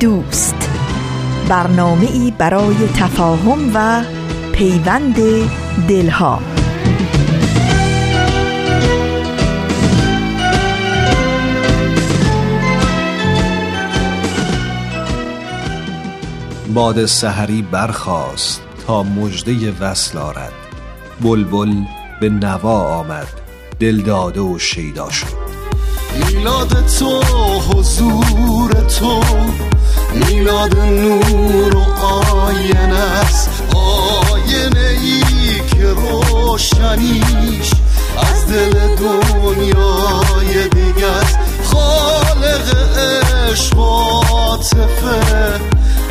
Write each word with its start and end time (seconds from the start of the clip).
دوست. 0.00 0.70
برنامه 1.48 2.06
ای 2.12 2.32
برای 2.38 2.88
تفاهم 2.94 3.70
و 3.74 4.02
پیوند 4.52 5.16
دلها. 5.88 6.40
باد 16.74 17.06
سحری 17.06 17.62
برخاست 17.62 18.62
تا 18.86 19.02
مژده 19.02 19.72
وصل 19.80 20.18
آرد. 20.18 20.52
بلبل 21.20 21.74
به 22.20 22.28
نوا 22.28 22.98
آمد 22.98 23.28
دل 23.80 24.00
داده 24.00 24.40
و 24.40 24.58
شیدا 24.58 25.10
شد. 25.10 25.46
میلاد 26.16 26.86
تو 26.86 27.22
حضور 27.60 28.72
تو 28.72 29.20
میلاد 30.16 30.76
نور 30.78 31.76
و 31.76 31.84
آینه 32.04 32.98
است. 32.98 33.50
آینه 33.74 34.88
ای 35.02 35.60
که 35.68 35.86
روشنیش 35.88 37.70
از 38.18 38.46
دل 38.46 38.72
دنیای 38.96 40.68
دیگه 40.68 41.06
است. 41.06 41.38
خالق 41.64 42.98
عشق 42.98 43.78
و 43.78 44.22
عاطفه 44.30 45.60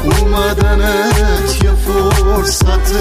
اومدنت 0.04 1.64
یه 1.64 1.72
فرصت 1.72 2.92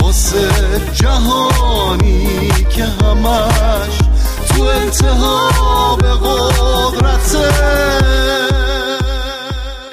واسه 0.00 0.48
جهانی 0.94 2.48
که 2.70 2.84
همش 2.84 3.98
تو 4.48 4.62
انتها 4.62 5.96
به 5.96 6.14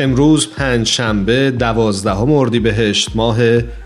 امروز 0.01 0.49
پنج 0.49 0.87
شنبه 0.87 1.51
دوازدهم 1.51 2.31
اردیبهشت 2.31 3.09
ماه 3.15 3.37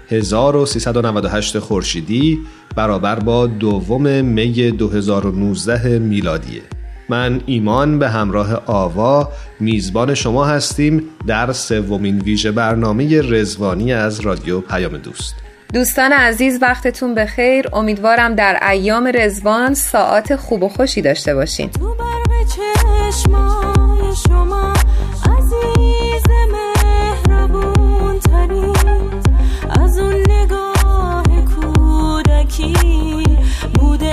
1398 0.10 1.60
خورشیدی 1.60 2.40
برابر 2.76 3.20
با 3.20 3.48
دوم 3.48 4.26
می 4.26 4.72
2019 4.72 6.00
میلادیه. 6.00 6.62
من 7.10 7.42
ایمان 7.46 8.00
به 8.00 8.10
همراه 8.10 8.62
آوا 8.66 9.30
میزبان 9.60 10.14
شما 10.14 10.46
هستیم 10.46 11.04
در 11.28 11.54
سومین 11.54 12.20
ویژه 12.20 12.52
برنامه 12.52 13.22
رزوانی 13.22 13.94
از 13.94 14.20
رادیو 14.20 14.62
پیام 14.62 14.98
دوست. 14.98 15.36
دوستان 15.74 16.12
عزیز 16.12 16.60
وقتتون 16.62 17.16
بخیر. 17.16 17.66
امیدوارم 17.74 18.36
در 18.36 18.60
ایام 18.70 19.12
رزوان 19.16 19.74
ساعت 19.74 20.36
خوب 20.36 20.64
و 20.64 20.70
خوشی 20.70 21.02
داشته 21.02 21.36
باشین. 21.36 21.70
تو 21.70 21.96
شما 24.28 24.75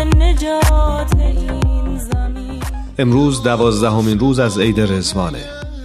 نجات 0.04 1.08
زمین. 1.98 2.60
امروز 2.98 3.42
دوازدهمین 3.42 4.18
روز 4.18 4.38
از 4.38 4.58
عید 4.58 4.80
رزوانه 4.80 5.44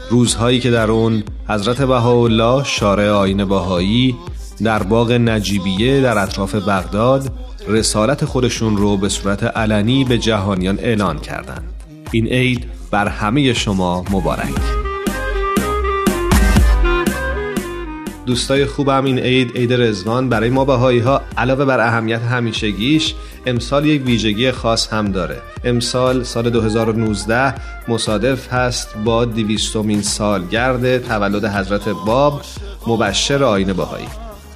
روزهایی 0.10 0.60
که 0.60 0.72
در 0.72 0.92
اون 0.92 1.24
حضرت 1.48 1.82
بهاءالله 1.82 2.64
شارع 2.64 3.10
آین 3.10 3.46
باهایی 3.46 4.16
در 4.64 4.84
باغ 4.84 5.12
نجیبیه 5.12 6.02
در 6.02 6.18
اطراف 6.18 6.56
بغداد 6.56 7.32
رسالت 7.68 8.26
خودشون 8.26 8.78
رو 8.78 8.98
به 8.98 9.10
صورت 9.10 9.44
علنی 9.44 10.04
به 10.04 10.18
جهانیان 10.18 10.80
اعلان 10.80 11.20
کردند. 11.20 11.74
این 12.12 12.28
عید 12.28 12.66
بر 12.92 13.08
همه 13.08 13.54
شما 13.54 14.06
مبارک. 14.12 14.87
دوستای 18.28 18.66
خوبم 18.66 19.06
این 19.06 19.20
عید 19.20 19.58
عید 19.58 19.74
رزوان 19.74 20.30
برای 20.30 20.50
ما 20.50 20.66
بهایی 20.66 21.00
ها 21.00 21.22
علاوه 21.38 21.66
بر 21.66 21.80
اهمیت 21.80 22.22
همیشگیش 22.22 23.16
امسال 23.46 23.86
یک 23.86 24.06
ویژگی 24.06 24.52
خاص 24.52 24.94
هم 24.94 25.12
داره. 25.12 25.42
امسال 25.64 26.24
سال 26.24 26.50
2019 26.50 27.54
مصادف 27.88 28.54
هست 28.54 28.96
با 29.06 29.26
دیویستومین 29.26 30.02
سالگرد 30.02 31.08
تولد 31.08 31.46
حضرت 31.46 31.90
باب 31.90 32.42
مبشر 32.88 33.44
آین 33.44 33.74
بهایی. 33.74 34.08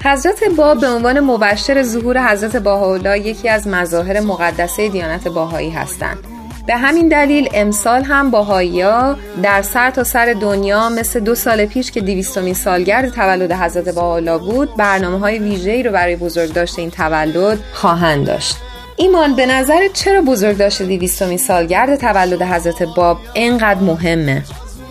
حضرت 0.03 0.43
باب 0.57 0.81
به 0.81 0.87
عنوان 0.87 1.19
مبشر 1.19 1.83
ظهور 1.83 2.31
حضرت 2.31 2.55
باهاءالله 2.55 3.19
یکی 3.19 3.49
از 3.49 3.67
مظاهر 3.67 4.19
مقدسه 4.19 4.89
دیانت 4.89 5.27
باهایی 5.27 5.69
هستند. 5.69 6.40
به 6.67 6.75
همین 6.75 7.07
دلیل 7.07 7.49
امسال 7.53 8.03
هم 8.03 8.31
باهایا 8.31 9.17
در 9.43 9.61
سر 9.61 9.89
تا 9.89 10.03
سر 10.03 10.35
دنیا 10.41 10.89
مثل 10.89 11.19
دو 11.19 11.35
سال 11.35 11.65
پیش 11.65 11.91
که 11.91 12.01
دیویستومین 12.01 12.53
سالگرد 12.53 13.09
تولد 13.09 13.51
حضرت 13.51 13.89
باهاءالله 13.89 14.37
بود 14.37 14.75
برنامه 14.77 15.19
های 15.19 15.39
ویژه‌ای 15.39 15.83
رو 15.83 15.91
برای 15.91 16.15
بزرگداشت 16.15 16.79
این 16.79 16.91
تولد 16.91 17.59
خواهند 17.73 18.27
داشت. 18.27 18.57
ایمان 18.97 19.35
به 19.35 19.45
نظر 19.45 19.87
چرا 19.93 20.21
بزرگداشت 20.21 20.81
دیویستومین 20.81 21.37
سالگرد 21.37 21.95
تولد 21.95 22.41
حضرت 22.41 22.83
باب 22.83 23.17
اینقدر 23.33 23.79
مهمه؟ 23.79 24.43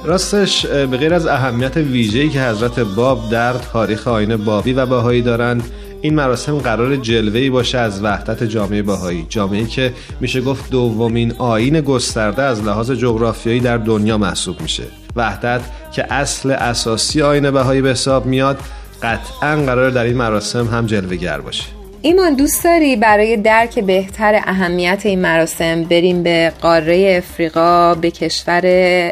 راستش 0.05 0.67
به 0.67 0.97
غیر 0.97 1.15
از 1.15 1.27
اهمیت 1.27 1.77
ویژه‌ای 1.77 2.29
که 2.29 2.43
حضرت 2.43 2.81
باب 2.81 3.31
در 3.31 3.53
تاریخ 3.53 4.09
آین 4.09 4.37
بابی 4.37 4.73
و 4.73 4.87
باهایی 4.87 5.23
دارند 5.23 5.63
این 6.03 6.15
مراسم 6.15 6.59
قرار 6.59 6.97
جلوه‌ای 6.97 7.51
باشه 7.51 7.79
از 7.79 8.05
وحدت 8.05 8.45
جامعه 8.45 8.83
باهایی 8.83 9.27
جامعه‌ای 9.29 9.67
که 9.67 9.93
میشه 10.21 10.41
گفت 10.41 10.71
دومین 10.71 11.35
آین 11.39 11.81
گسترده 11.81 12.43
از 12.43 12.63
لحاظ 12.63 12.91
جغرافیایی 12.91 13.61
در 13.61 13.77
دنیا 13.77 14.19
محسوب 14.19 14.61
میشه. 14.61 14.83
وحدت 15.17 15.61
که 15.93 16.13
اصل 16.13 16.51
اساسی 16.51 17.23
آین 17.23 17.51
بهایی 17.51 17.83
به 17.83 17.91
حساب 17.91 18.27
میاد 18.27 18.59
قطعا 19.03 19.57
قرار 19.57 19.91
در 19.91 20.05
این 20.05 20.17
مراسم 20.17 20.67
هم 20.67 20.87
جلوه‌گر 20.87 21.41
باشه. 21.41 21.65
ایمان 22.03 22.35
دوست 22.35 22.65
داری 22.65 22.97
برای 22.97 23.37
درک 23.37 23.79
بهتر 23.79 24.41
اهمیت 24.45 25.01
این 25.05 25.21
مراسم 25.21 25.85
بریم 25.85 26.23
به 26.23 26.53
قاره 26.63 27.23
افریقا 27.25 27.95
به 27.95 28.11
کشور 28.11 28.63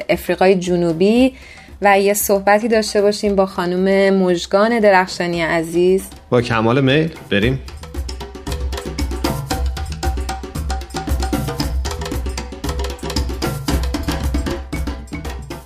افریقای 0.09 0.55
جنوبی؟ 0.55 1.33
و 1.83 2.01
یه 2.01 2.15
صحبتی 2.15 2.69
داشته 2.69 3.03
باشیم 3.03 3.37
با 3.37 3.47
خانم 3.47 4.15
مژگان 4.15 4.81
درخشانی 4.81 5.43
عزیز. 5.43 6.09
با 6.31 6.43
کمال 6.43 6.81
میل 6.81 7.11
بریم. 7.31 7.61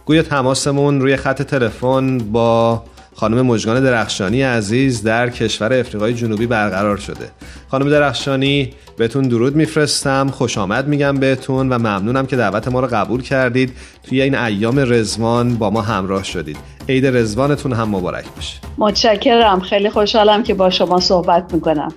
گویا 0.05 0.23
تماسمون 0.23 1.01
روی 1.01 1.17
خط 1.17 1.43
تلفن 1.43 2.19
با 2.19 2.83
خانم 3.23 3.47
مجگان 3.47 3.83
درخشانی 3.83 4.43
عزیز 4.43 5.03
در 5.03 5.31
کشور 5.31 5.73
افریقای 5.73 6.15
جنوبی 6.15 6.47
برقرار 6.47 6.97
شده. 6.97 7.31
خانم 7.71 7.91
درخشانی 7.91 8.71
بهتون 8.97 9.29
درود 9.29 9.57
میفرستم 9.57 10.29
خوش 10.29 10.59
آمد 10.59 10.89
میگم 10.89 11.17
بهتون 11.17 11.69
و 11.69 11.79
ممنونم 11.79 12.27
که 12.27 12.37
دعوت 12.37 12.69
ما 12.69 12.81
رو 12.81 12.89
قبول 12.93 13.23
کردید. 13.23 13.73
توی 14.03 14.23
این 14.23 14.35
ایام 14.35 14.79
رزوان 14.79 15.55
با 15.55 15.71
ما 15.71 15.81
همراه 15.81 16.25
شدید. 16.25 16.57
عید 16.89 17.07
رزوانتون 17.07 17.73
هم 17.73 17.89
مبارک 17.89 18.25
باشه. 18.37 18.57
متشکرم. 18.79 19.61
خیلی 19.61 19.91
خوشحالم 19.91 20.43
که 20.43 20.55
با 20.55 20.71
شما 20.71 21.01
صحبت 21.01 21.55
می‌کنم. 21.55 21.93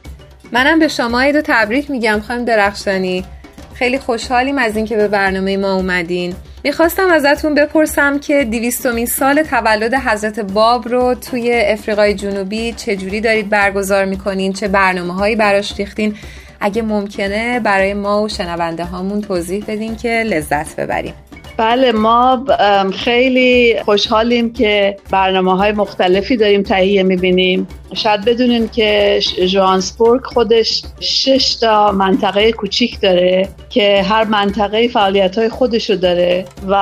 منم 0.52 0.80
به 0.80 0.88
شما 0.88 1.22
عید 1.22 1.36
و 1.36 1.42
تبریک 1.46 1.92
میگم 1.92 2.22
خانم 2.28 2.46
درخشانی. 2.46 3.26
خیلی 3.74 4.00
خوشحالیم 4.00 4.58
از 4.58 4.76
اینکه 4.76 4.96
به 4.96 5.08
برنامه 5.08 5.58
ما 5.58 5.74
اومدین. 5.74 6.36
می‌خواستم 6.66 7.08
ازتون 7.12 7.56
بپرسم 7.56 8.20
که 8.20 8.44
دیویستومین 8.44 9.06
سال 9.06 9.44
تولد 9.44 9.94
حضرت 9.94 10.40
باب 10.40 10.88
رو 10.88 11.16
توی 11.16 11.62
افریقای 11.66 12.14
جنوبی 12.14 12.74
چجوری 12.74 13.22
دارید 13.22 13.50
برگزار 13.50 14.06
می‌کنین؟ 14.06 14.54
چه 14.54 14.68
برنامه 14.68 15.14
هایی 15.14 15.36
براش 15.36 15.80
ریختین؟ 15.80 16.16
اگه 16.60 16.82
ممکنه 16.82 17.60
برای 17.60 17.94
ما 17.94 18.24
و 18.24 18.30
شنونده 18.30 18.84
هامون 18.84 19.22
توضیح 19.22 19.66
بدین 19.68 19.96
که 19.96 20.10
لذت 20.10 20.76
ببریم. 20.76 21.14
بله 21.58 21.92
ما 21.92 22.46
خیلی 22.94 23.76
خوشحالیم 23.86 24.54
که 24.54 24.98
برنامه 25.12 25.58
های 25.58 25.72
مختلفی 25.72 26.38
داریم 26.38 26.64
تهیه 26.64 27.04
می‌بینیم. 27.04 27.68
شاید 27.94 28.26
بدونین 28.26 28.70
که 28.70 29.20
جوانسبورگ 29.48 30.24
خودش 30.24 30.84
شش 31.00 31.56
تا 31.56 31.92
منطقه 31.92 32.52
کوچیک 32.52 33.00
داره 33.02 33.50
که 33.70 34.02
هر 34.02 34.24
منطقه 34.24 34.88
فعالیت 34.88 35.38
های 35.38 35.50
خودشو 35.50 35.96
داره 35.96 36.46
و 36.68 36.76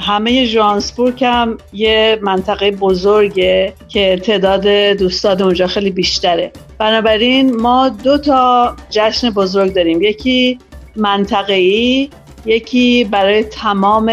همه 0.00 0.46
جوانسبورگ 0.46 1.24
هم 1.24 1.58
یه 1.72 2.18
منطقه 2.22 2.70
بزرگه 2.70 3.72
که 3.88 4.20
تعداد 4.22 4.66
دوستان 4.98 5.42
اونجا 5.42 5.66
خیلی 5.66 5.90
بیشتره. 5.90 6.52
بنابراین 6.78 7.56
ما 7.60 7.88
دو 7.88 8.18
تا 8.18 8.76
جشن 8.90 9.30
بزرگ 9.30 9.74
داریم. 9.74 10.02
یکی 10.02 10.58
منطقه‌ای 10.96 12.08
یکی 12.46 13.04
برای 13.04 13.44
تمام 13.44 14.12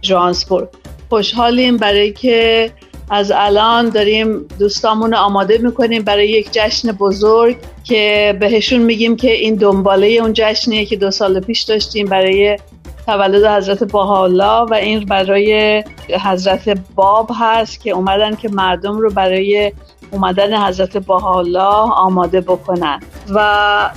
جوانسبورگ 0.00 0.68
خوشحالیم 1.08 1.76
برای 1.76 2.12
که 2.12 2.70
از 3.10 3.32
الان 3.34 3.88
داریم 3.88 4.48
دوستامون 4.58 5.14
آماده 5.14 5.58
می‌کنیم 5.58 6.02
برای 6.02 6.28
یک 6.28 6.48
جشن 6.52 6.92
بزرگ 6.92 7.56
که 7.84 8.36
بهشون 8.40 8.80
میگیم 8.80 9.16
که 9.16 9.32
این 9.32 9.54
دنباله 9.54 10.06
اون 10.06 10.32
جشنیه 10.32 10.84
که 10.84 10.96
دو 10.96 11.10
سال 11.10 11.40
پیش 11.40 11.62
داشتیم 11.62 12.06
برای 12.06 12.58
تولد 13.06 13.44
حضرت 13.44 13.84
باحالا 13.84 14.66
و 14.66 14.74
این 14.74 15.04
برای 15.04 15.84
حضرت 16.24 16.78
باب 16.94 17.30
هست 17.40 17.80
که 17.80 17.90
اومدن 17.90 18.34
که 18.34 18.48
مردم 18.48 18.98
رو 18.98 19.10
برای 19.10 19.72
اومدن 20.10 20.66
حضرت 20.66 20.96
باحالا 20.96 21.70
آماده 21.72 22.40
بکنن. 22.40 23.00
و 23.34 23.90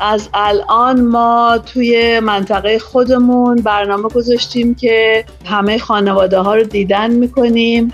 از 0.00 0.28
الان 0.34 1.00
ما 1.00 1.58
توی 1.58 2.20
منطقه 2.20 2.78
خودمون 2.78 3.56
برنامه 3.56 4.08
گذاشتیم 4.08 4.74
که 4.74 5.24
همه 5.44 5.78
خانواده 5.78 6.38
ها 6.38 6.54
رو 6.54 6.62
دیدن 6.62 7.10
می‌کنیم 7.10 7.92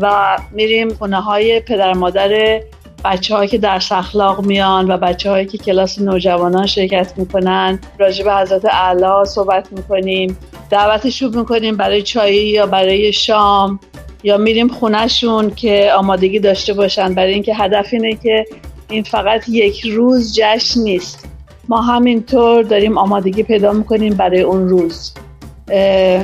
و 0.00 0.36
میریم 0.52 0.94
خونه 0.94 1.20
های 1.20 1.60
پدر 1.60 1.92
مادر 1.92 2.60
بچه 3.04 3.34
هایی 3.36 3.48
که 3.48 3.58
در 3.58 3.82
اخلاق 3.90 4.44
میان 4.44 4.90
و 4.90 4.96
بچه 4.96 5.30
هایی 5.30 5.46
که 5.46 5.58
کلاس 5.58 5.98
نوجوانان 5.98 6.66
شرکت 6.66 7.12
می‌کنن. 7.16 7.78
راجع 7.98 8.24
به 8.24 8.34
حضرت 8.34 8.64
اعلی 8.64 9.26
صحبت 9.26 9.72
می‌کنیم. 9.72 10.38
دعوتشون 10.70 11.38
می‌کنیم 11.38 11.76
برای 11.76 12.02
چایی 12.02 12.46
یا 12.46 12.66
برای 12.66 13.12
شام. 13.12 13.80
یا 14.22 14.36
میریم 14.36 14.68
خونهشون 14.68 15.50
که 15.50 15.90
آمادگی 15.96 16.38
داشته 16.38 16.72
باشن. 16.72 17.14
برای 17.14 17.34
اینکه 17.34 17.54
هدف 17.54 17.88
اینه 17.92 18.18
که 18.22 18.44
این 18.88 19.02
فقط 19.02 19.48
یک 19.48 19.80
روز 19.80 20.34
جشن 20.38 20.80
نیست. 20.80 21.28
ما 21.68 21.80
همینطور 21.80 22.62
داریم 22.62 22.98
آمادگی 22.98 23.42
پیدا 23.42 23.72
می‌کنیم 23.72 24.14
برای 24.14 24.40
اون 24.40 24.68
روز. 24.68 25.14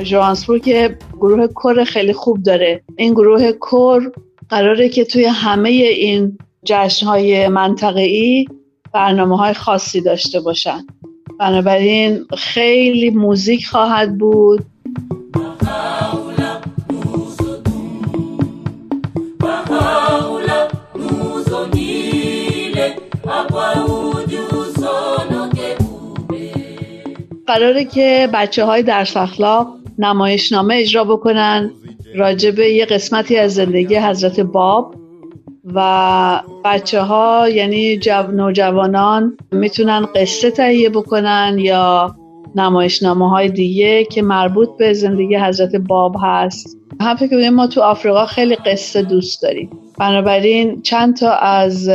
جوانسپور 0.03 0.59
که 0.59 0.99
گروه 1.13 1.47
کور 1.47 1.85
خیلی 1.85 2.13
خوب 2.13 2.43
داره. 2.43 2.83
این 2.97 3.13
گروه 3.13 3.53
کور 3.53 4.13
قراره 4.49 4.89
که 4.89 5.05
توی 5.05 5.25
همه 5.25 5.69
این 5.69 6.39
جشن 6.65 7.07
های 7.07 7.49
منطقه 7.49 8.01
ای 8.01 8.47
برنامه 8.93 9.37
های 9.37 9.55
خاصی 9.55 10.01
داشته 10.01 10.41
باشن. 10.41 10.87
بنابراین 11.39 12.25
خیلی 12.39 13.11
موزیک 13.11 13.67
خواهد 13.67 14.19
بود. 14.19 14.65
قراره 27.51 27.85
که 27.85 28.29
بچه 28.35 28.65
های 28.65 28.83
درس 28.83 29.17
اخلاق 29.17 29.69
نمایشنامه 29.99 30.75
اجرا 30.75 31.05
بکنن 31.05 31.71
راجع 32.15 32.51
به 32.51 32.71
یه 32.71 32.85
قسمتی 32.85 33.37
از 33.37 33.55
زندگی 33.55 33.97
حضرت 33.97 34.41
باب 34.41 34.95
و 35.75 36.43
بچه 36.65 37.01
ها 37.01 37.49
یعنی 37.49 37.99
جو 37.99 38.23
نوجوانان 38.33 39.37
می‌تونن 39.53 40.07
قصه 40.15 40.51
تهیه 40.51 40.91
بکنن 40.91 41.57
یا 41.59 42.17
نمایشنامه 42.55 43.31
های 43.31 43.49
دیگه 43.49 44.05
که 44.05 44.23
مربوط 44.23 44.69
به 44.79 44.93
زندگی 44.93 45.37
حضرت 45.37 45.77
باب 45.77 46.17
هست. 46.23 46.79
هم 47.01 47.17
فکر 47.17 47.51
ما 47.51 47.67
تو 47.67 47.81
آفریقا 47.83 48.27
خیلی 48.27 48.57
قصه 48.57 49.03
دوست 49.03 49.43
داریم. 49.43 49.71
بنابراین 49.99 50.83
چند 50.83 51.17
تا 51.17 51.33
از 51.33 51.91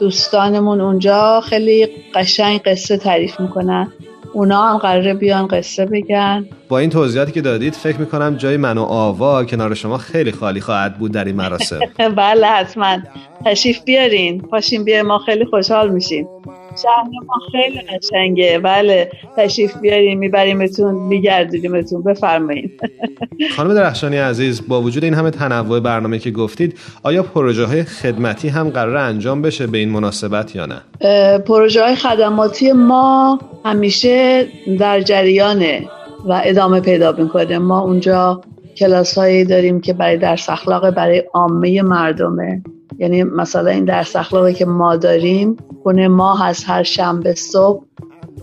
دوستانمون 0.00 0.80
اونجا 0.80 1.40
خیلی 1.40 1.88
قشنگ 2.14 2.60
قصه 2.60 2.96
تعریف 2.96 3.40
می‌کنن. 3.40 3.92
اونا 4.34 4.62
هم 4.62 4.78
قراره 4.78 5.14
بیان 5.14 5.46
قصه 5.46 5.86
بگن. 5.86 6.46
با 6.68 6.78
این 6.78 6.90
توضیحاتی 6.90 7.32
که 7.32 7.40
دادید 7.40 7.74
فکر 7.74 7.96
می‌کنم 7.96 8.36
جای 8.36 8.56
من 8.56 8.78
و 8.78 8.82
آوا 8.82 9.44
کنار 9.44 9.74
شما 9.74 9.98
خیلی 9.98 10.32
خالی 10.32 10.60
خواهد 10.60 10.98
بود 10.98 11.12
در 11.12 11.24
این 11.24 11.36
مراسم. 11.36 11.80
بله 12.16 12.46
حتما. 12.46 12.98
تشریف 13.44 13.84
بیارین. 13.84 14.40
پاشین 14.40 14.84
بیارین 14.84 15.06
ما 15.06 15.18
خیلی 15.18 15.44
خوشحال 15.44 15.90
میشیم. 15.90 16.26
شهر 16.82 17.04
ما 17.26 17.34
خیلی 17.52 17.80
قشنگه. 17.80 18.58
بله 18.58 19.10
تشریف 19.36 19.76
بیاریم 19.76 20.18
میبریمتون 20.18 20.94
میگردیمتون 20.94 22.02
بفرمایید 22.02 22.80
خانم 23.56 23.74
درخشانی 23.74 24.16
عزیز 24.16 24.68
با 24.68 24.82
وجود 24.82 25.04
این 25.04 25.14
همه 25.14 25.30
تنوع 25.30 25.80
برنامه 25.80 26.18
که 26.18 26.30
گفتید 26.30 26.78
آیا 27.02 27.22
پروژه 27.22 27.64
های 27.64 27.84
خدمتی 27.84 28.48
هم 28.48 28.70
قرار 28.70 28.96
انجام 28.96 29.42
بشه 29.42 29.66
به 29.66 29.78
این 29.78 29.88
مناسبت 29.88 30.56
یا 30.56 30.66
نه؟ 30.66 30.80
پروژه 31.38 31.82
های 31.82 31.94
خدماتی 31.94 32.72
ما 32.72 33.38
همیشه 33.64 34.46
در 34.78 35.00
جریانه 35.00 35.88
و 36.28 36.42
ادامه 36.44 36.80
پیدا 36.80 37.12
می‌کنه. 37.12 37.58
ما 37.58 37.80
اونجا 37.80 38.40
کلاس 38.76 39.18
هایی 39.18 39.44
داریم 39.44 39.80
که 39.80 39.92
برای 39.92 40.16
درس 40.16 40.50
اخلاق 40.50 40.90
برای 40.90 41.22
عامه 41.34 41.82
مردمه. 41.82 42.62
یعنی 42.98 43.22
مثلا 43.22 43.70
این 43.70 43.84
درس 43.84 44.16
اخلاقی 44.16 44.54
که 44.54 44.64
ما 44.64 44.96
داریم 44.96 45.56
خونه 45.82 46.08
ما 46.08 46.36
هست 46.36 46.64
هر 46.68 46.82
شنبه 46.82 47.34
صبح 47.34 47.84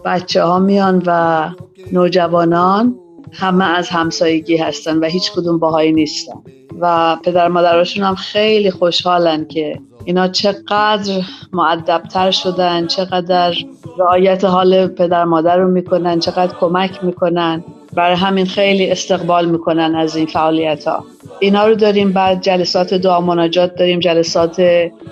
بچه 0.06 0.44
ها 0.44 0.60
میان 0.60 1.04
و 1.06 1.50
نوجوانان 1.92 2.96
همه 3.34 3.66
از 3.66 3.90
همسایگی 3.90 4.58
هستن 4.58 4.98
و 4.98 5.06
هیچ 5.06 5.32
کدوم 5.32 5.60
باهایی 5.60 5.92
نیستن. 5.92 6.38
و 6.80 7.18
پدر 7.24 7.48
مادراشون 7.48 8.04
هم 8.04 8.16
خیلی 8.16 8.72
خوشحالن 8.72 9.46
که 9.46 9.80
اینا 10.06 10.28
چقدر 10.28 11.22
معدبتر 11.54 12.32
شدن 12.32 12.88
چقدر 12.88 13.54
رعایت 13.98 14.46
حال 14.46 14.88
پدر 14.88 15.24
مادر 15.24 15.58
رو 15.58 15.72
می‌کنن 15.72 16.20
چقدر 16.20 16.56
کمک 16.60 17.04
می‌کنن. 17.04 17.64
برای 17.96 18.16
همین 18.16 18.46
خیلی 18.46 18.92
استقبال 18.92 19.50
می‌کنن 19.50 19.96
از 19.96 20.16
این 20.16 20.26
فعالیت 20.26 20.88
ها 20.88 21.06
اینا 21.40 21.68
رو 21.68 21.76
داریم 21.76 22.14
بعد 22.14 22.42
جلسات 22.42 22.94
دعا 22.94 23.22
مناجات 23.22 23.76
داریم 23.76 24.00
جلسات 24.00 24.64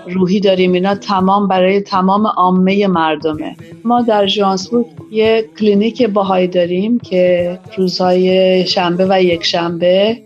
روحی 0.08 0.40
داریم. 0.40 0.74
اینا 0.74 0.96
تمام 0.96 1.48
برای 1.48 1.82
تمام 1.82 2.28
عامه 2.28 2.88
مردمه. 2.88 3.56
ما 3.84 4.02
در 4.02 4.26
جانسبورگ 4.26 4.86
یه 5.12 5.46
کلینیک 5.60 6.04
باهایی 6.04 6.48
داریم 6.48 7.00
که 7.00 7.60
روزهای 7.78 8.66
شنبه 8.68 9.06
و 9.10 9.24
یک 9.24 9.46
شنبه 9.46 10.18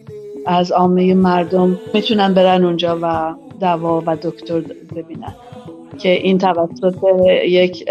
از 0.46 0.72
عامه 0.72 1.14
مردم 1.14 1.80
می‌تونن 1.94 2.34
برن 2.34 2.66
اونجا 2.66 3.00
و 3.02 3.34
دوا 3.62 4.04
و 4.06 4.16
دکتر 4.16 4.60
ببینن. 4.96 5.36
که 6.00 6.10
این 6.10 6.38
توسط 6.38 6.98
یک 7.46 7.86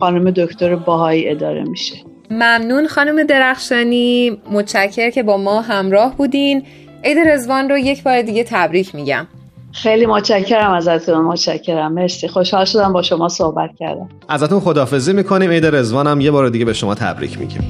خانم 0.00 0.30
دکتر 0.30 0.74
باهایی 0.74 1.28
اداره 1.28 1.64
میشه. 1.64 2.09
ممنون 2.30 2.86
خانم 2.86 3.22
درخشانی. 3.22 4.38
متشکر 4.50 5.10
که 5.10 5.22
با 5.22 5.36
ما 5.36 5.60
همراه 5.60 6.16
بودین. 6.16 6.62
عید 7.04 7.18
رزوان 7.18 7.68
رو 7.68 7.78
یک 7.78 8.02
بار 8.02 8.22
دیگه 8.22 8.44
تبریک 8.44 8.94
میگم. 8.94 9.26
خیلی 9.72 10.06
متشکرم 10.06 10.72
ازتون. 10.72 11.24
متشکرم. 11.24 11.92
مرسی. 11.92 12.28
خوشحال 12.28 12.64
شدم 12.64 12.92
با 12.92 13.02
شما 13.02 13.28
صحبت 13.28 13.70
کردم. 13.78 14.08
ازتون 14.28 14.60
خدافزی 14.60 15.12
می‌کنیم. 15.12 15.50
عید 15.50 15.66
رزوان 15.66 16.06
هم 16.06 16.20
یه 16.20 16.30
بار 16.30 16.48
دیگه 16.48 16.64
به 16.64 16.72
شما 16.72 16.94
تبریک 16.94 17.38
میگیم. 17.38 17.68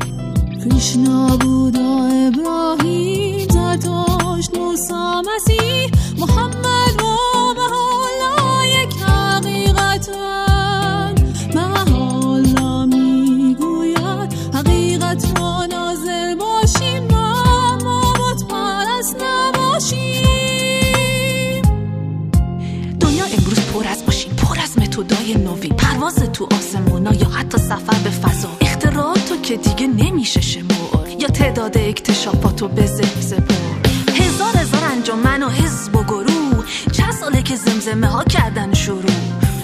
خدای 25.11 25.35
نوی. 25.35 25.69
پرواز 25.69 26.15
تو 26.15 26.49
آسمونا 26.59 27.15
یا 27.15 27.29
حتی 27.29 27.59
سفر 27.59 27.99
به 28.05 28.11
فضا. 28.11 28.49
اختراعاتو 28.61 29.41
که 29.43 29.57
دیگه 29.57 29.87
نمیشه 29.87 30.41
شمار 30.41 31.09
یا 31.19 31.29
تعداد 31.29 31.79
اکتشافاتو 31.79 32.69
به 32.69 32.83
بر 32.83 34.15
هزار 34.15 34.57
هزار 34.57 34.85
انجامن 34.93 35.43
و 35.43 35.49
حزب 35.49 35.97
و 35.97 36.03
گروه. 36.03 36.65
چند 36.93 37.13
ساله 37.13 37.43
که 37.43 37.57
زمزمه 37.57 38.07
ها 38.07 38.25
کردن 38.25 38.75
شروع. 38.75 39.11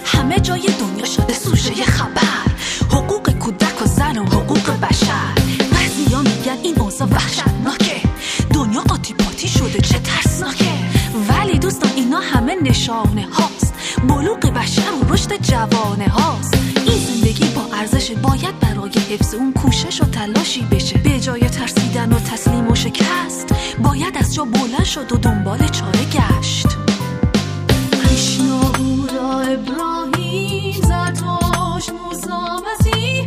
همه 0.05 0.41
جای 0.41 0.63
دنیا 0.81 1.05
شده 1.05 1.35
سوشه 1.35 1.85
خبر. 1.85 2.47
حقوق 2.91 3.31
کودک 3.31 3.83
و 3.83 3.87
زن 3.87 4.19
و 4.19 4.25
حقوق 4.25 4.71
بشر. 4.71 5.33
بعضی 5.73 6.15
ها 6.15 6.23
میگن 6.23 6.59
این 6.63 6.81
اوضاع 6.81 7.09
وحشتناک 7.09 8.03
دنیا 8.55 8.81
آتی 8.91 9.15
پاتی 9.15 9.49
شده 9.49 9.81
چه 9.81 9.99
ترسناکه. 9.99 10.73
ولی 11.29 11.59
دوستان 11.59 11.91
اینا 11.97 12.21
همه 12.21 12.55
نشانه 12.63 13.29
هاست 13.33 13.56
بلوغ 14.09 14.39
بشر 14.39 14.93
و 15.03 15.13
رشد 15.13 15.43
جوانه 15.43 16.09
هاست. 16.09 16.55
این 16.87 16.99
زندگی 16.99 17.45
با 17.45 17.77
ارزش 17.77 18.11
باید 18.11 18.59
برای 18.59 18.93
حفظ 19.11 19.35
اون 19.35 19.53
کوشش 19.53 20.03
و 20.03 20.05
تلاشی 20.05 20.63
بشه. 20.63 20.99
به 20.99 21.21
جای 21.21 21.41
ترسیدن 21.41 22.13
و 22.13 22.19
تسلیم 22.19 22.71
و 22.71 22.75
شکست 22.75 23.55
باید 23.83 24.17
از 24.19 24.35
جا 24.35 24.45
بلند 24.45 24.85
شد 24.85 25.13
و 25.13 25.17
دنبال 25.17 25.69
چاره 25.69 26.05
گشت. 26.05 26.67
ابراهیم 29.49 30.83
زرتوش 30.83 31.89
موسا 31.89 32.63
مسیح. 32.67 33.25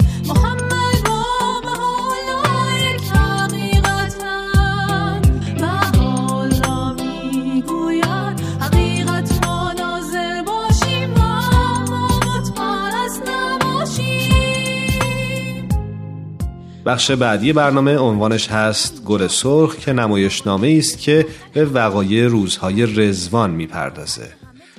بخش 16.89 17.11
بعدی 17.11 17.53
برنامه 17.53 17.97
عنوانش 17.97 18.47
هست 18.47 19.03
گل 19.03 19.27
سرخ 19.27 19.77
که 19.77 19.93
نمایشنامه 19.93 20.75
است 20.77 20.99
که 20.99 21.25
به 21.53 21.65
وقایع 21.65 22.27
روزهای 22.27 22.85
رزوان 22.85 23.49
می‌پردازه. 23.49 24.27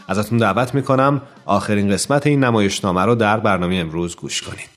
ازتون 0.08 0.38
دعوت 0.38 0.74
می‌کنم 0.74 1.22
آخرین 1.46 1.90
قسمت 1.90 2.26
این 2.26 2.44
نمایشنامه 2.44 3.04
رو 3.04 3.14
در 3.14 3.40
برنامه 3.40 3.76
امروز 3.76 4.16
گوش 4.16 4.42
کنید. 4.42 4.70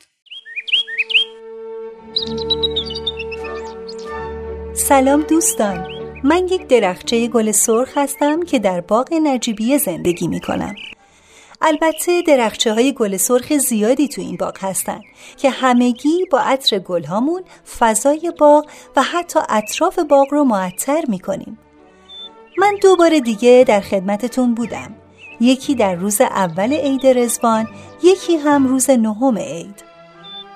سلام 4.74 5.22
دوستان. 5.22 5.88
من 6.24 6.48
یک 6.52 6.68
درخچه 6.68 7.28
گل 7.28 7.52
سرخ 7.52 7.90
هستم 7.96 8.44
که 8.44 8.60
در 8.60 8.82
باغ 8.82 9.14
نجیبیه 9.24 9.78
زندگی 9.78 10.28
می 10.28 10.40
کنم 10.40 10.76
البته 11.64 12.22
درخچه 12.22 12.74
های 12.74 12.94
گل 12.94 13.18
سرخ 13.18 13.58
زیادی 13.58 14.08
تو 14.08 14.22
این 14.22 14.38
باغ 14.38 14.58
هستن 14.60 15.02
که 15.38 15.50
همگی 15.50 16.26
با 16.32 16.40
عطر 16.40 16.80
گل 16.80 17.04
هامون 17.04 17.44
فضای 17.80 18.34
باغ 18.40 18.66
و 18.96 19.02
حتی 19.04 19.40
اطراف 19.50 20.00
باغ 20.00 20.28
رو 20.32 20.44
معطر 20.44 21.04
می 21.08 21.20
کنیم 21.20 21.60
من 22.58 22.76
دو 22.82 22.96
بار 22.96 23.20
دیگه 23.20 23.66
در 23.68 23.80
خدمتتون 23.80 24.54
بودم. 24.54 24.96
یکی 25.42 25.76
در 25.76 25.96
روز 25.96 26.22
اول 26.22 26.74
عید 26.74 27.08
رزوان 27.08 27.68
یکی 28.04 28.36
هم 28.38 28.68
روز 28.68 28.90
نهم 28.90 29.38
عید. 29.38 29.93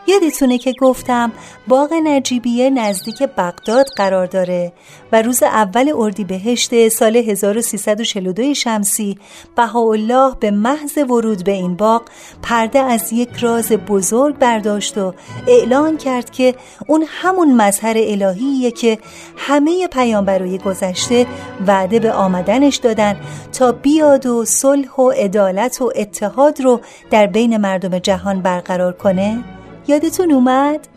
یادتونه 0.08 0.58
که 0.58 0.74
گفتم 0.80 1.32
باغ 1.68 1.94
نجیبیه 2.04 2.70
نزدیک 2.70 3.24
بغداد 3.24 3.86
قرار 3.96 4.26
داره 4.26 4.74
و 5.12 5.22
روز 5.22 5.44
اول 5.44 5.92
اردیبهشت 5.96 6.90
سال 6.90 7.16
1342 7.16 8.54
شمسی 8.54 9.18
بهاءالله 9.56 10.36
به 10.40 10.52
محض 10.52 10.98
ورود 10.98 11.44
به 11.44 11.52
این 11.52 11.76
باغ 11.76 12.02
پرده 12.42 12.80
از 12.80 13.14
یک 13.14 13.30
راز 13.40 13.72
بزرگ 13.72 14.38
برداشت 14.38 14.98
و 14.98 15.14
اعلان 15.48 15.98
کرد 15.98 16.30
که 16.30 16.56
اون 16.88 17.06
همون 17.08 17.62
مظهر 17.62 17.96
الهیه 17.98 18.72
که 18.72 18.98
همه 19.38 19.88
پیامبرای 19.88 20.58
گذشته 20.58 21.28
وعده 21.68 22.00
به 22.00 22.12
آمدنش 22.12 22.76
دادن 22.76 23.16
تا 23.54 23.72
بیاد 23.72 24.26
و 24.26 24.46
صلح 24.46 24.96
و 24.96 25.10
عدالت 25.10 25.82
و 25.82 25.92
اتحاد 25.96 26.62
رو 26.62 26.82
در 27.12 27.28
بین 27.28 27.58
مردم 27.58 28.00
جهان 28.00 28.42
برقرار 28.42 28.94
کنه. 28.94 29.57
یادتون 29.88 30.32
اومد؟ 30.32 30.88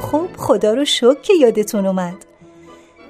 خب 0.00 0.28
خدا 0.36 0.74
رو 0.74 0.84
شکر 0.84 1.20
که 1.22 1.34
یادتون 1.34 1.86
اومد. 1.86 2.24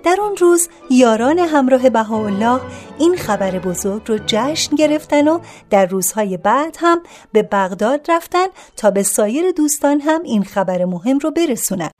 در 0.05 0.17
اون 0.21 0.37
روز 0.37 0.69
یاران 0.91 1.39
همراه 1.39 1.91
بهاءالله 1.91 2.61
این 2.99 3.17
خبر 3.17 3.59
بزرگ 3.59 4.03
رو 4.07 4.19
جشن 4.27 4.77
گرفتن 4.77 5.29
و 5.29 5.39
در 5.71 5.87
روزهای 5.87 6.37
بعد 6.37 6.77
هم 6.81 7.03
به 7.33 7.43
بغداد 7.43 8.11
رفتن 8.11 8.47
تا 8.77 8.91
به 8.91 9.03
سایر 9.03 9.51
دوستان 9.51 10.01
هم 10.01 10.23
این 10.23 10.45
خبر 10.45 10.85
مهم 10.85 11.19
رو 11.19 11.31
برسونن. 11.31 11.91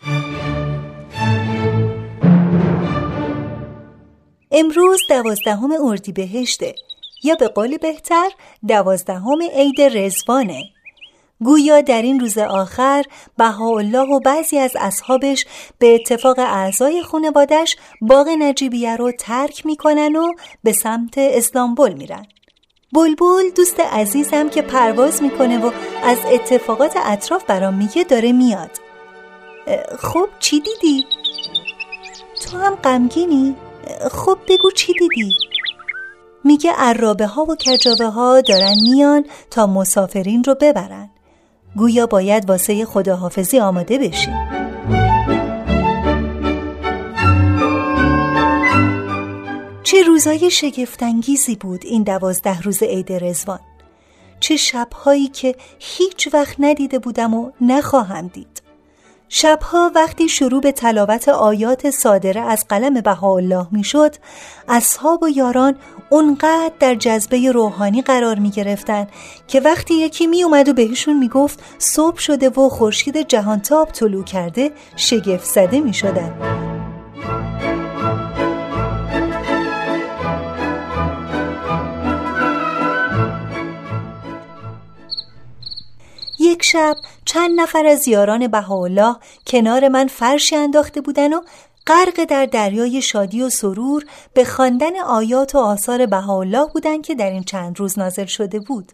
امروز 4.53 5.01
دوازدهم 5.09 5.71
اردیبهشته 5.83 6.75
یا 7.25 7.35
به 7.35 7.49
قول 7.49 7.77
بهتر 7.77 8.31
دوازدهم 8.69 9.43
عید 9.43 9.81
رزوانه. 9.81 10.72
گویا 11.45 11.81
در 11.81 12.03
این 12.03 12.21
روز 12.21 12.39
آخر 12.39 13.05
بهاءالله 13.39 14.15
و 14.15 14.21
بعضی 14.21 14.59
از 14.59 14.73
اصحابش 14.81 15.47
به 15.79 15.95
اتفاق 15.95 16.39
اعضای 16.39 17.03
خانوادش 17.03 17.77
باغ 18.01 18.29
نجیبیه 18.39 18.97
رو 18.97 19.13
ترک 19.13 19.67
می‌کنن 19.67 20.17
و 20.17 20.33
به 20.63 20.73
سمت 20.73 21.15
استانبول 21.19 21.93
میرن 21.93 22.27
بلبل 22.93 23.51
دوست 23.57 23.81
عزیزم 23.81 24.49
که 24.49 24.63
پرواز 24.63 25.23
می‌کنه 25.23 25.59
و 25.59 25.71
از 26.03 26.19
اتفاقات 26.33 26.93
اطراف 26.97 27.45
برام 27.45 27.75
میگه 27.75 28.05
داره 28.05 28.33
میاد 28.33 28.71
خب 29.99 30.29
چی 30.39 30.61
دیدی؟ 30.61 31.07
تو 32.45 32.59
هم 32.59 32.75
غمگینی؟ 32.75 33.57
خب 34.11 34.39
بگو 34.49 34.71
چی 34.71 34.93
دیدی؟ 34.93 35.33
میگه 36.45 36.73
عرابه 36.73 37.27
ها 37.27 37.43
و 37.45 37.57
کجاوه 37.67 38.07
ها 38.07 38.41
دارن 38.41 38.75
میان 38.83 39.25
تا 39.51 39.67
مسافرین 39.67 40.45
رو 40.45 40.55
ببرن 40.61 41.11
گویا 41.77 42.07
باید 42.07 42.49
واسه 42.49 42.85
خداحافظی 42.85 43.59
آماده 43.59 43.99
بشیم 43.99 44.35
چه 49.83 50.03
روزای 50.03 50.51
شگفتانگیزی 50.51 51.57
بود 51.57 51.85
این 51.85 52.03
دوازده 52.03 52.61
روز 52.61 52.83
عید 52.83 53.13
رزوان 53.13 53.61
چه 54.41 54.57
شبهایی 54.57 55.29
که 55.29 55.57
هیچ 55.79 56.29
وقت 56.35 56.57
ندیده 56.59 56.99
بودم 56.99 57.35
و 57.35 57.51
نخواهم 57.61 58.27
دید. 58.27 58.62
شبها 59.35 59.91
وقتی 59.95 60.29
شروع 60.29 60.61
به 60.61 60.73
تلاوت 60.73 61.29
آیات 61.29 61.91
صادره 61.91 62.41
از 62.41 62.65
قلم 62.69 63.01
بهاءالله 63.01 63.67
می‌شد 63.71 64.15
اصحاب 64.69 65.23
و 65.23 65.29
یاران 65.29 65.77
اونقدر 66.11 66.73
در 66.81 66.95
جذبه 66.95 67.53
روحانی 67.53 68.03
قرار 68.03 68.39
می 68.39 68.51
گرفتن 68.51 69.07
که 69.49 69.61
وقتی 69.61 69.95
یکی 69.95 70.27
می 70.27 70.43
اومد 70.43 70.69
و 70.69 70.73
بهشون 70.73 71.19
می 71.19 71.29
گفت 71.29 71.61
صبح 71.79 72.19
شده 72.19 72.49
و 72.49 72.69
خورشید 72.69 73.29
جهانتاب 73.29 73.89
طلوع 73.89 74.25
کرده 74.25 74.71
شگفت 74.97 75.45
زده 75.45 75.81
می 75.81 75.95
شدن. 75.95 76.72
یک 86.43 86.63
شب 86.65 86.97
چند 87.25 87.61
نفر 87.61 87.87
از 87.87 88.09
یاران 88.09 88.47
بهاءالله 88.47 89.17
کنار 89.47 89.89
من 89.89 90.07
فرشی 90.07 90.57
انداخته 90.57 91.01
بودن 91.01 91.33
و 91.33 91.41
غرق 91.87 92.25
در 92.25 92.47
دریای 92.47 93.03
شادی 93.03 93.43
و 93.43 93.51
سرور 93.51 94.05
به 94.35 94.45
خواندن 94.45 94.97
آیات 94.97 95.55
و 95.55 95.59
آثار 95.59 96.07
بهاءالله 96.07 96.67
بودن 96.73 97.03
که 97.03 97.15
در 97.15 97.31
این 97.31 97.45
چند 97.45 97.81
روز 97.81 97.99
نازل 97.99 98.25
شده 98.25 98.61
بود 98.61 98.93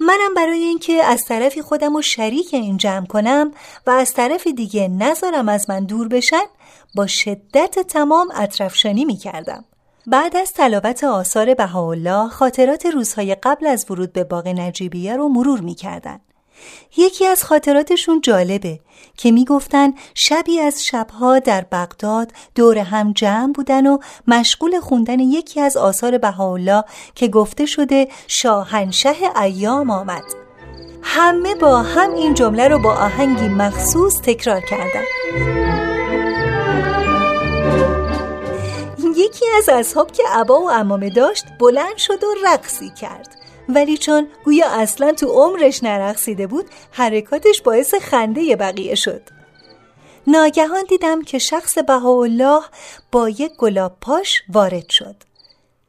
منم 0.00 0.34
برای 0.36 0.62
اینکه 0.62 0.92
از 0.92 1.24
طرفی 1.24 1.62
خودم 1.62 1.96
و 1.96 2.02
شریک 2.02 2.54
این 2.54 2.76
جمع 2.76 3.06
کنم 3.06 3.50
و 3.86 3.90
از 3.90 4.14
طرف 4.14 4.46
دیگه 4.46 4.88
نذارم 4.88 5.48
از 5.48 5.70
من 5.70 5.84
دور 5.84 6.08
بشن 6.08 6.44
با 6.94 7.06
شدت 7.06 7.78
تمام 7.78 8.28
اطرفشانی 8.34 9.04
می 9.04 9.16
کردم. 9.16 9.64
بعد 10.06 10.36
از 10.36 10.52
تلاوت 10.52 11.04
آثار 11.04 11.54
بهاءالله 11.54 12.28
خاطرات 12.28 12.86
روزهای 12.86 13.34
قبل 13.34 13.66
از 13.66 13.90
ورود 13.90 14.12
به 14.12 14.24
باغ 14.24 14.48
نجیبیه 14.48 15.16
رو 15.16 15.28
مرور 15.28 15.60
می 15.60 15.74
کردن. 15.74 16.20
یکی 16.96 17.26
از 17.26 17.44
خاطراتشون 17.44 18.20
جالبه 18.20 18.80
که 19.16 19.30
می‌گفتن 19.30 19.92
شبی 20.14 20.60
از 20.60 20.84
شبها 20.84 21.38
در 21.38 21.64
بغداد 21.72 22.32
دور 22.54 22.78
هم 22.78 23.12
جمع 23.12 23.52
بودن 23.52 23.86
و 23.86 23.98
مشغول 24.26 24.80
خوندن 24.80 25.20
یکی 25.20 25.60
از 25.60 25.76
آثار 25.76 26.18
بهاءالله 26.18 26.84
که 27.14 27.28
گفته 27.28 27.66
شده 27.66 28.08
شاهنشه 28.26 29.40
ایام 29.42 29.90
آمد. 29.90 30.24
همه 31.02 31.54
با 31.54 31.82
هم 31.82 32.14
این 32.14 32.34
جمله 32.34 32.68
رو 32.68 32.78
با 32.78 32.94
آهنگی 32.94 33.48
مخصوص 33.48 34.20
تکرار 34.20 34.60
کردن. 34.60 35.04
یکی 39.16 39.44
از 39.58 39.68
اصحاب 39.68 40.12
که 40.12 40.22
عبا 40.32 40.60
و 40.60 40.70
امامه 40.70 41.10
داشت 41.10 41.44
بلند 41.60 41.96
شد 41.96 42.24
و 42.24 42.26
رقصی 42.44 42.90
کرد. 42.90 43.37
ولی 43.68 43.96
چون 43.96 44.28
گویا 44.44 44.70
اصلا 44.70 45.12
تو 45.12 45.26
عمرش 45.26 45.82
نرقصیده 45.82 46.46
بود 46.46 46.66
حرکاتش 46.90 47.62
باعث 47.62 47.94
خنده 47.94 48.56
بقیه 48.56 48.94
شد. 48.94 49.22
ناگهان 50.26 50.84
دیدم 50.88 51.22
که 51.22 51.38
شخص 51.38 51.78
بهاءالله 51.78 52.62
با 53.12 53.28
یک 53.28 53.52
گلاب 53.58 53.96
پاش 54.00 54.42
وارد 54.48 54.88
شد. 54.90 55.16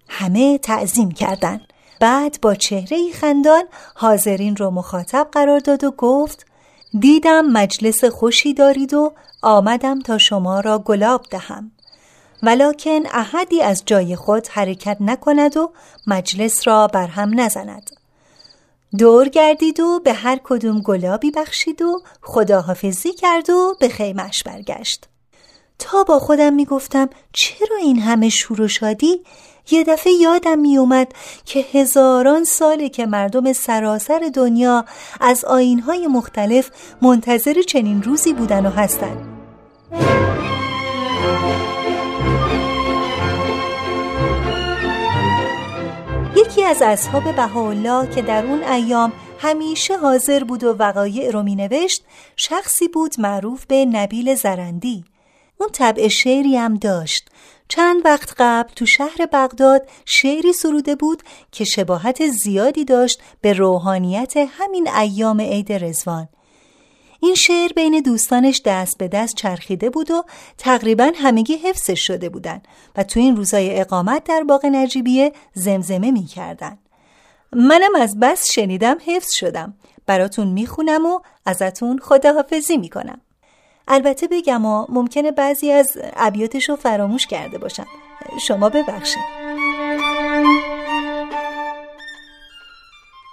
همه 0.07 0.57
تعظیم 0.57 1.11
کردند. 1.11 1.61
بعد 1.99 2.37
با 2.41 2.55
چهره 2.55 3.11
خندان 3.13 3.63
حاضرین 3.95 4.55
رو 4.55 4.71
مخاطب 4.71 5.27
قرار 5.31 5.59
داد 5.59 5.83
و 5.83 5.91
گفت 5.91 6.45
دیدم 6.99 7.45
مجلس 7.45 8.05
خوشی 8.05 8.53
دارید 8.53 8.93
و 8.93 9.13
آمدم 9.41 9.99
تا 9.99 10.17
شما 10.17 10.59
را 10.59 10.79
گلاب 10.79 11.25
دهم. 11.31 11.71
ولکن 12.43 13.05
احدی 13.11 13.61
از 13.61 13.83
جای 13.85 14.15
خود 14.15 14.47
حرکت 14.47 14.97
نکند 14.99 15.57
و 15.57 15.71
مجلس 16.07 16.67
را 16.67 16.87
بر 16.87 17.07
هم 17.07 17.39
نزند. 17.39 17.89
دور 18.97 19.29
گردید 19.29 19.79
و 19.79 19.99
به 19.99 20.13
هر 20.13 20.39
کدوم 20.43 20.81
گلابی 20.81 21.31
بخشید 21.31 21.81
و 21.81 22.01
خداحافظی 22.21 23.13
کرد 23.13 23.49
و 23.49 23.75
به 23.79 23.89
خیمش 23.89 24.43
برگشت. 24.43 25.05
تا 25.79 26.03
با 26.03 26.19
خودم 26.19 26.53
می‌گفتم 26.53 27.09
چرا 27.33 27.77
این 27.77 27.99
همه 27.99 28.29
شور 28.29 28.61
و 28.61 28.67
شادی؟ 28.67 29.23
یه 29.71 29.83
دفعه 29.83 30.13
یادم 30.13 30.59
می 30.59 30.77
اومد 30.77 31.13
که 31.45 31.59
هزاران 31.59 32.43
ساله 32.43 32.89
که 32.89 33.05
مردم 33.05 33.53
سراسر 33.53 34.31
دنیا 34.33 34.85
از 35.21 35.45
آینهای 35.45 36.07
مختلف 36.07 36.69
منتظر 37.01 37.61
چنین 37.61 38.03
روزی 38.03 38.33
بودن 38.33 38.65
و 38.65 38.69
هستن. 38.69 39.39
یکی 46.35 46.63
از 46.63 46.81
اصحاب 46.81 47.35
بهاءالله 47.35 48.15
که 48.15 48.21
در 48.21 48.45
اون 48.45 48.63
ایام 48.63 49.13
همیشه 49.39 49.97
حاضر 49.97 50.43
بود 50.43 50.63
و 50.63 50.73
وقایع 50.73 51.31
رو 51.31 51.43
می 51.43 51.55
نوشت 51.55 52.03
شخصی 52.35 52.87
بود 52.87 53.15
معروف 53.17 53.65
به 53.65 53.85
نبیل 53.85 54.35
زرندی. 54.35 55.05
اون 55.57 55.69
طبع 55.69 56.07
شعری 56.07 56.57
هم 56.57 56.75
داشت. 56.75 57.29
چند 57.67 58.05
وقت 58.05 58.33
قبل 58.37 58.73
تو 58.73 58.85
شهر 58.85 59.25
بغداد 59.33 59.89
شعری 60.05 60.53
سروده 60.53 60.95
بود 60.95 61.23
که 61.51 61.63
شباهت 61.63 62.27
زیادی 62.27 62.85
داشت 62.85 63.21
به 63.41 63.53
روحانیت 63.53 64.33
همین 64.37 64.89
ایام 64.89 65.41
عید 65.41 65.73
رزوان 65.73 66.27
این 67.19 67.35
شعر 67.35 67.73
بین 67.75 68.01
دوستانش 68.05 68.61
دست 68.65 68.97
به 68.97 69.07
دست 69.07 69.35
چرخیده 69.35 69.89
بود 69.89 70.11
و 70.11 70.23
تقریبا 70.57 71.11
همگی 71.15 71.55
حفظش 71.55 72.07
شده 72.07 72.29
بودن 72.29 72.61
و 72.95 73.03
تو 73.03 73.19
این 73.19 73.35
روزای 73.35 73.79
اقامت 73.79 74.23
در 74.23 74.43
باغ 74.43 74.65
نجیبیه 74.65 75.33
زمزمه 75.53 76.11
می 76.11 76.25
کردن. 76.25 76.77
منم 77.53 77.95
از 77.95 78.19
بس 78.19 78.51
شنیدم 78.51 78.97
حفظ 79.05 79.33
شدم. 79.33 79.73
براتون 80.05 80.47
می‌خونم 80.47 81.05
و 81.05 81.19
ازتون 81.45 81.99
خداحافظی 81.99 82.77
می‌کنم. 82.77 83.21
البته 83.87 84.27
بگم 84.27 84.65
و 84.65 84.85
ممکنه 84.89 85.31
بعضی 85.31 85.71
از 85.71 85.97
ابیاتش 86.15 86.69
رو 86.69 86.75
فراموش 86.75 87.27
کرده 87.27 87.57
باشم. 87.57 87.87
شما 88.47 88.69
ببخشید. 88.69 89.38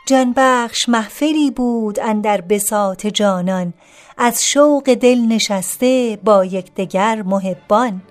جانبخش 0.08 0.88
محفلی 0.88 1.50
بود 1.50 2.00
اندر 2.00 2.40
بساط 2.40 3.06
جانان 3.06 3.74
از 4.18 4.44
شوق 4.44 4.94
دل 4.94 5.18
نشسته 5.18 6.18
با 6.24 6.44
یکدیگر 6.44 7.22
محبان. 7.22 8.02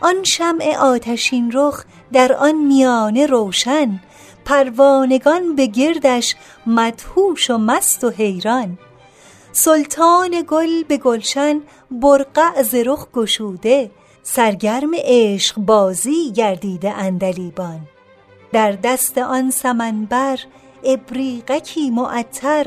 آن 0.00 0.24
شمع 0.24 0.76
آتشین 0.76 1.50
رخ 1.54 1.84
در 2.12 2.32
آن 2.32 2.54
میانه 2.54 3.26
روشن 3.26 4.00
پروانگان 4.44 5.56
به 5.56 5.66
گردش 5.66 6.36
مدهوش 6.66 7.50
و 7.50 7.58
مست 7.58 8.04
و 8.04 8.10
حیران. 8.10 8.78
سلطان 9.52 10.44
گل 10.48 10.82
به 10.82 10.96
گلشن 10.96 11.60
برقع 11.90 12.62
ز 12.62 12.74
رخ 12.74 13.06
گشوده 13.14 13.90
سرگرم 14.22 14.90
عشق 14.94 15.58
بازی 15.58 16.32
گردیده 16.32 16.90
اندلیبان. 16.90 17.80
در 18.52 18.72
دست 18.72 19.18
آن 19.18 19.50
سمنبر 19.50 20.38
ابریقکی 20.84 21.90
معطر 21.90 22.66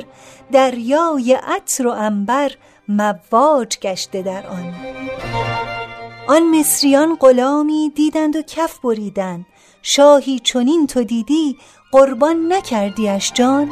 دریای 0.51 1.33
عطر 1.33 1.87
و 1.87 1.91
انبر 1.91 2.51
مواج 2.87 3.79
گشته 3.79 4.21
در 4.21 4.47
آن. 4.47 4.75
آن 6.27 6.59
مصریان 6.59 7.15
غلامی 7.15 7.91
دیدند 7.95 8.35
و 8.35 8.41
کف 8.41 8.79
بریدند. 8.79 9.45
شاهی 9.81 10.39
چنین 10.39 10.87
تو 10.87 11.03
دیدی 11.03 11.57
قربان 11.91 12.53
نکردیش 12.53 13.31
جان. 13.33 13.69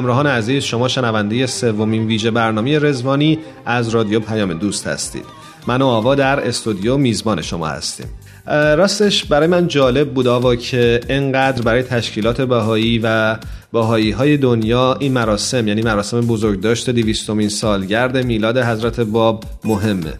همراهان 0.00 0.26
عزیز 0.26 0.64
شما 0.64 0.88
شنونده 0.88 1.46
سومین 1.46 2.06
ویژه 2.06 2.30
برنامه 2.30 2.78
رزوانی 2.78 3.38
از 3.66 3.88
رادیو 3.88 4.20
پیام 4.20 4.52
دوست 4.52 4.86
هستید. 4.86 5.24
من 5.66 5.82
و 5.82 5.86
آوا 5.86 6.14
در 6.14 6.48
استودیو 6.48 6.96
میزبان 6.96 7.42
شما 7.42 7.66
هستیم. 7.66 8.06
راستش 8.46 9.24
برای 9.24 9.46
من 9.46 9.68
جالب 9.68 10.14
بود 10.14 10.26
آوا 10.26 10.56
که 10.56 11.00
انقدر 11.08 11.62
برای 11.62 11.82
تشکیلات 11.82 12.40
بهایی 12.40 13.00
و 13.02 13.36
بهایی 13.72 14.10
های 14.10 14.36
دنیا 14.36 14.96
این 15.00 15.12
مراسم 15.12 15.68
یعنی 15.68 15.82
مراسم 15.82 16.20
بزرگداشت 16.20 16.90
دیویستومین 16.90 17.48
سالگرد 17.48 18.16
میلاد 18.16 18.58
حضرت 18.58 19.00
باب 19.00 19.44
مهمه. 19.64 20.12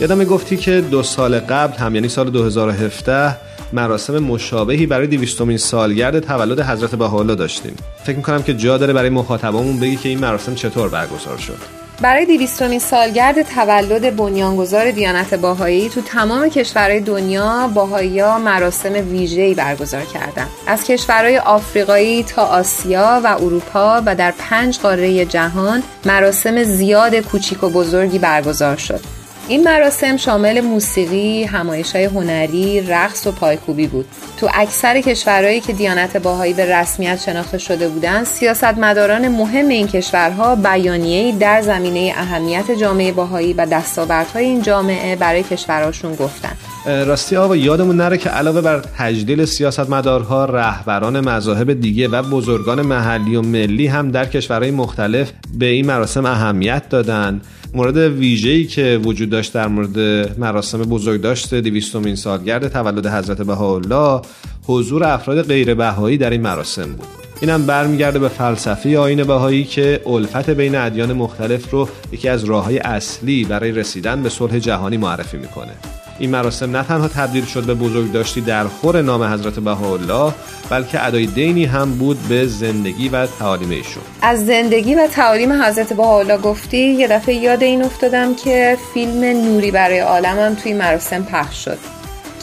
یادم 0.00 0.24
گفتی 0.24 0.56
که 0.56 0.80
دو 0.80 1.02
سال 1.02 1.38
قبل 1.38 1.78
هم 1.78 1.94
یعنی 1.94 2.08
سال 2.08 2.30
2017 2.30 3.36
مراسم 3.72 4.18
مشابهی 4.18 4.86
برای 4.86 5.06
دیویستومین 5.06 5.56
سالگرد 5.56 6.20
تولد 6.20 6.60
حضرت 6.60 6.94
بهاءالله 6.94 7.34
داشتیم 7.34 7.74
فکر 8.04 8.16
می‌کنم 8.16 8.42
که 8.42 8.54
جا 8.54 8.78
داره 8.78 8.92
برای 8.92 9.10
مخاطبامون 9.10 9.80
بگی 9.80 9.96
که 9.96 10.08
این 10.08 10.18
مراسم 10.18 10.54
چطور 10.54 10.88
برگزار 10.88 11.38
شد 11.38 11.86
برای 12.00 12.26
دیویستومین 12.26 12.78
سالگرد 12.78 13.42
تولد 13.42 14.16
بنیانگذار 14.16 14.90
دیانت 14.90 15.34
باهایی 15.34 15.88
تو 15.88 16.00
تمام 16.00 16.48
کشورهای 16.48 17.00
دنیا 17.00 17.70
باهایی 17.74 18.22
مراسم 18.22 18.92
ویژه‌ای 18.92 19.54
برگزار 19.54 20.02
کردند. 20.02 20.48
از 20.66 20.84
کشورهای 20.84 21.38
آفریقایی 21.38 22.22
تا 22.22 22.42
آسیا 22.42 23.20
و 23.24 23.36
اروپا 23.40 24.02
و 24.06 24.14
در 24.14 24.34
پنج 24.38 24.78
قاره 24.78 25.24
جهان 25.24 25.82
مراسم 26.06 26.62
زیاد 26.62 27.14
کوچیک 27.14 27.64
و 27.64 27.68
بزرگی 27.68 28.18
برگزار 28.18 28.76
شد. 28.76 29.15
این 29.48 29.64
مراسم 29.64 30.16
شامل 30.16 30.60
موسیقی، 30.60 31.44
همایش 31.44 31.92
های 31.92 32.04
هنری، 32.04 32.80
رقص 32.80 33.26
و 33.26 33.32
پایکوبی 33.32 33.86
بود. 33.86 34.06
تو 34.36 34.48
اکثر 34.54 35.00
کشورهایی 35.00 35.60
که 35.60 35.72
دیانت 35.72 36.16
باهایی 36.16 36.52
به 36.52 36.76
رسمیت 36.76 37.20
شناخته 37.20 37.58
شده 37.58 37.88
بودند، 37.88 38.26
سیاستمداران 38.26 39.28
مهم 39.28 39.68
این 39.68 39.86
کشورها 39.88 40.54
بیانیه‌ای 40.54 41.32
در 41.32 41.62
زمینه 41.62 42.12
اهمیت 42.16 42.70
جامعه 42.70 43.12
باهایی 43.12 43.52
و 43.52 43.66
دستاوردهای 43.66 44.44
این 44.44 44.62
جامعه 44.62 45.16
برای 45.16 45.42
کشورهاشون 45.42 46.14
گفتند. 46.14 46.58
راستی 46.86 47.36
آقا 47.36 47.56
یادمون 47.56 47.96
نره 47.96 48.18
که 48.18 48.30
علاوه 48.30 48.60
بر 48.60 48.80
تجلیل 48.98 49.44
سیاستمدارها 49.44 50.44
رهبران 50.44 51.20
مذاهب 51.20 51.72
دیگه 51.72 52.08
و 52.08 52.22
بزرگان 52.22 52.82
محلی 52.82 53.36
و 53.36 53.42
ملی 53.42 53.86
هم 53.86 54.10
در 54.10 54.24
کشورهای 54.24 54.70
مختلف 54.70 55.32
به 55.58 55.66
این 55.66 55.86
مراسم 55.86 56.26
اهمیت 56.26 56.88
دادن. 56.88 57.40
مورد 57.74 57.96
ویژه‌ای 57.96 58.64
که 58.64 59.00
وجود 59.04 59.30
داشت 59.30 59.52
در 59.52 59.68
مورد 59.68 59.98
مراسم 60.38 60.78
بزرگداشت 60.78 61.54
دویستمین 61.54 62.16
سالگرد 62.16 62.68
تولد 62.68 63.06
حضرت 63.06 63.42
بهاءالله 63.42 64.22
حضور 64.66 65.04
افراد 65.04 65.42
غیر 65.42 65.74
بهایی 65.74 66.18
در 66.18 66.30
این 66.30 66.40
مراسم 66.40 66.92
بود. 66.92 67.06
اینم 67.40 67.66
برمیگرده 67.66 68.18
به 68.18 68.28
فلسفه 68.28 68.98
آین 68.98 69.24
بهایی 69.24 69.64
که 69.64 70.00
الفت 70.06 70.50
بین 70.50 70.74
ادیان 70.74 71.12
مختلف 71.12 71.70
رو 71.70 71.88
یکی 72.12 72.28
از 72.28 72.44
راههای 72.44 72.78
اصلی 72.78 73.44
برای 73.44 73.72
رسیدن 73.72 74.22
به 74.22 74.28
صلح 74.28 74.58
جهانی 74.58 74.96
معرفی 74.96 75.36
می‌کنه. 75.36 75.72
این 76.18 76.30
مراسم 76.30 76.76
نه 76.76 76.82
تنها 76.82 77.08
تبدیل 77.08 77.44
شد 77.44 77.62
به 77.62 77.74
بزرگداشتی 77.74 78.40
در 78.40 78.64
خور 78.64 79.02
نام 79.02 79.22
حضرت 79.22 79.58
بهاءالله 79.58 80.32
بلکه 80.70 81.06
ادای 81.06 81.26
دینی 81.26 81.64
هم 81.64 81.90
بود 81.90 82.18
به 82.28 82.46
زندگی 82.46 83.08
و 83.08 83.26
تعالیم 83.26 83.70
ایشون 83.70 84.02
از 84.22 84.46
زندگی 84.46 84.94
و 84.94 85.06
تعالیم 85.06 85.52
حضرت 85.62 85.92
بهاءالله 85.92 86.36
گفتی 86.36 86.78
یه 86.78 87.08
دفعه 87.08 87.34
یاد 87.34 87.62
این 87.62 87.82
افتادم 87.82 88.34
که 88.34 88.78
فیلم 88.94 89.24
نوری 89.24 89.70
برای 89.70 89.98
عالمم 89.98 90.54
توی 90.54 90.74
مراسم 90.74 91.22
پخش 91.22 91.64
شد 91.64 91.78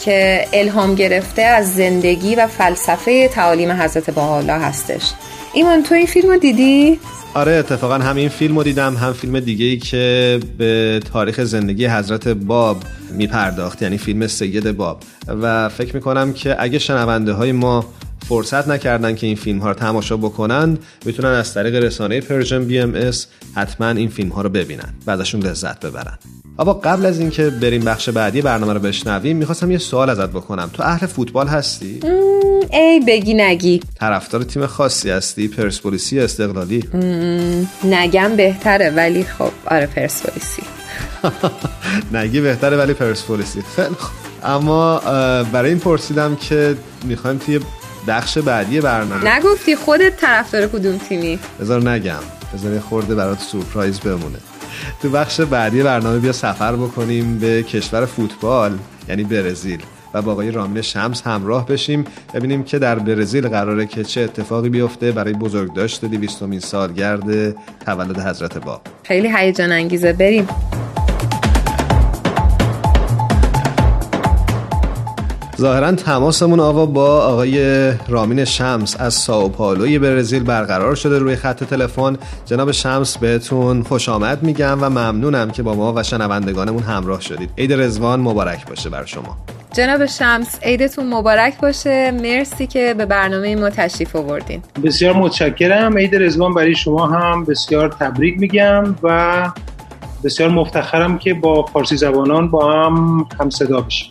که 0.04 0.48
الهام 0.52 0.94
گرفته 0.94 1.42
از 1.42 1.74
زندگی 1.74 2.34
و 2.34 2.46
فلسفه 2.46 3.28
تعالیم 3.28 3.70
حضرت 3.70 4.10
بهاءالله 4.10 4.52
هستش 4.52 5.12
ایمان 5.52 5.82
تو 5.82 5.94
این 5.94 6.06
فیلم 6.06 6.30
رو 6.30 6.36
دیدی؟ 6.36 7.00
آره 7.34 7.52
اتفاقا 7.52 7.94
هم 7.94 8.16
این 8.16 8.28
فیلم 8.28 8.56
رو 8.56 8.62
دیدم. 8.62 8.96
هم 8.96 9.12
فیلم 9.12 9.40
دیگه 9.40 9.64
ای 9.64 9.76
که 9.76 10.40
به 10.58 11.00
تاریخ 11.12 11.40
زندگی 11.44 11.86
حضرت 11.86 12.28
باب 12.28 12.76
میپرداخت 13.12 13.82
یعنی 13.82 13.98
فیلم 13.98 14.26
سید 14.26 14.76
باب. 14.76 15.00
و 15.28 15.68
فکر 15.68 15.94
می‌کنم 15.94 16.32
که 16.32 16.56
اگه 16.58 16.78
شنونده 16.78 17.32
های 17.32 17.52
ما 17.52 17.84
فرصت 18.28 18.68
نکردن 18.68 19.14
که 19.14 19.26
این 19.26 19.36
فیلم 19.36 19.58
ها 19.58 19.68
رو 19.68 19.74
تماشا 19.74 20.16
بکنن 20.16 20.78
می‌تونن 21.04 21.28
از 21.28 21.54
طریق 21.54 21.74
رسانه 21.74 22.20
Persian 22.20 22.64
BMS 22.64 23.26
حتما 23.54 23.88
این 23.88 24.08
فیلم 24.08 24.28
ها 24.28 24.42
رو 24.42 24.48
ببینن 24.48 24.94
و 25.06 25.10
ازشون 25.10 25.42
لذت 25.42 25.86
ببرن. 25.86 26.18
اما 26.58 26.72
قبل 26.72 27.06
از 27.06 27.20
اینکه 27.20 27.50
بریم 27.50 27.84
بخش 27.84 28.08
بعدی 28.08 28.42
برنامه 28.42 28.72
رو 28.72 28.80
بشنویم 28.80 29.36
می‌خواستم 29.36 29.70
یه 29.70 29.78
سوال 29.78 30.10
ازت 30.10 30.28
بکنم. 30.28 30.70
تو 30.72 30.82
اهل 30.82 31.06
فوتبال 31.06 31.48
هستی؟ 31.48 32.00
ای 32.72 33.00
بگی 33.06 33.34
نگی. 33.34 33.80
طرفدار 34.00 34.42
تیم 34.42 34.66
خاصی 34.66 35.10
هستی؟ 35.10 35.48
پرسپولیسی 35.48 36.20
استقلالی؟ 36.20 36.84
نگم 37.84 38.36
بهتره 38.36 38.90
ولی 38.90 39.24
خب 39.24 39.50
آره 39.66 39.86
پرسپولیسی. 39.86 40.62
نگی 42.14 42.40
بهتره 42.40 42.76
ولی 42.76 42.94
پرسپولیسی. 42.94 43.62
خیلی 43.76 43.96
اما 44.44 44.98
برای 45.52 45.70
این 45.70 45.78
پرسیدم 45.78 46.36
که 46.36 46.76
می‌خوایم 47.04 47.38
توی 47.38 47.60
بخش 48.08 48.38
بعدی 48.38 48.80
برنامه. 48.80 49.36
نگفتی 49.36 49.76
خودت 49.76 50.16
طرفدار 50.16 50.66
کدوم 50.66 50.98
تیمی؟ 50.98 51.38
بذار 51.60 51.90
نگم. 51.90 52.20
بذار 52.54 52.78
خورده 52.78 53.14
برات 53.14 53.40
سورپرایز 53.40 54.00
بمونه. 54.00 54.38
تو 55.02 55.10
بخش 55.10 55.40
بعدی 55.40 55.82
برنامه 55.82 56.18
بیا 56.18 56.32
سفر 56.32 56.76
بکنیم 56.76 57.38
به 57.38 57.62
کشور 57.62 58.06
فوتبال 58.06 58.78
یعنی 59.08 59.24
برزیل. 59.24 59.82
و 60.14 60.22
با 60.22 60.32
آقای 60.32 60.50
رامین 60.50 60.82
شمس 60.82 61.22
همراه 61.26 61.66
بشیم 61.66 62.04
ببینیم 62.34 62.64
که 62.64 62.78
در 62.78 62.98
برزیل 62.98 63.48
قراره 63.48 63.86
که 63.86 64.04
چه 64.04 64.20
اتفاقی 64.20 64.68
بیفته. 64.68 65.12
برای 65.12 65.32
بزرگداشت 65.32 66.04
دویستمین 66.04 66.60
سالگرد 66.60 67.56
تولد 67.86 68.18
حضرت 68.18 68.58
باب. 68.58 68.80
خیلی 69.02 69.32
هیجان 69.36 69.72
انگیزه 69.72 70.12
بریم. 70.12 70.48
ظاهرا 75.60 75.92
تماسمون 75.92 76.60
آوا 76.60 76.86
با 76.86 77.20
آقای 77.20 77.92
رامین 78.08 78.44
شمس 78.44 79.00
از 79.00 79.14
ساو 79.14 79.48
پالوی 79.48 79.98
برزیل 79.98 80.42
برقرار 80.42 80.94
شده 80.94 81.18
روی 81.18 81.36
خط 81.36 81.64
تلفن. 81.64 82.16
جناب 82.46 82.72
شمس 82.72 83.18
بهتون 83.18 83.82
خوش 83.82 84.08
آمد 84.08 84.42
میگم 84.42 84.78
و 84.80 84.90
ممنونم 84.90 85.50
که 85.50 85.62
با 85.62 85.74
ما 85.74 85.92
و 85.96 86.02
شنوندگانمون 86.02 86.82
همراه 86.82 87.20
شدید. 87.20 87.50
عید 87.58 87.72
رزوان 87.72 88.20
مبارک 88.20 88.66
باشه 88.66 88.90
بر 88.90 89.04
شما. 89.04 89.36
جناب 89.72 90.06
شمس 90.06 90.58
عیدتون 90.62 91.14
مبارک 91.14 91.60
باشه. 91.60 92.10
مرسی 92.10 92.66
که 92.66 92.94
به 92.98 93.06
برنامه 93.06 93.56
ما 93.56 93.70
تشریف 93.70 94.16
آوردین. 94.16 94.62
بسیار 94.84 95.14
متشکرم. 95.14 95.98
عید 95.98 96.14
رزوان 96.14 96.54
برای 96.54 96.74
شما 96.74 97.06
هم 97.06 97.44
بسیار 97.44 97.88
تبریک 97.88 98.38
میگم 98.38 98.94
و 99.02 99.50
بسیار 100.24 100.50
مفتخرم 100.50 101.18
که 101.18 101.34
با 101.34 101.62
فارسی 101.62 101.96
زبانان 101.96 102.50
با 102.50 102.72
هم 102.72 103.26
هم 103.40 103.50
صدا 103.50 103.80
بشیم. 103.80 104.10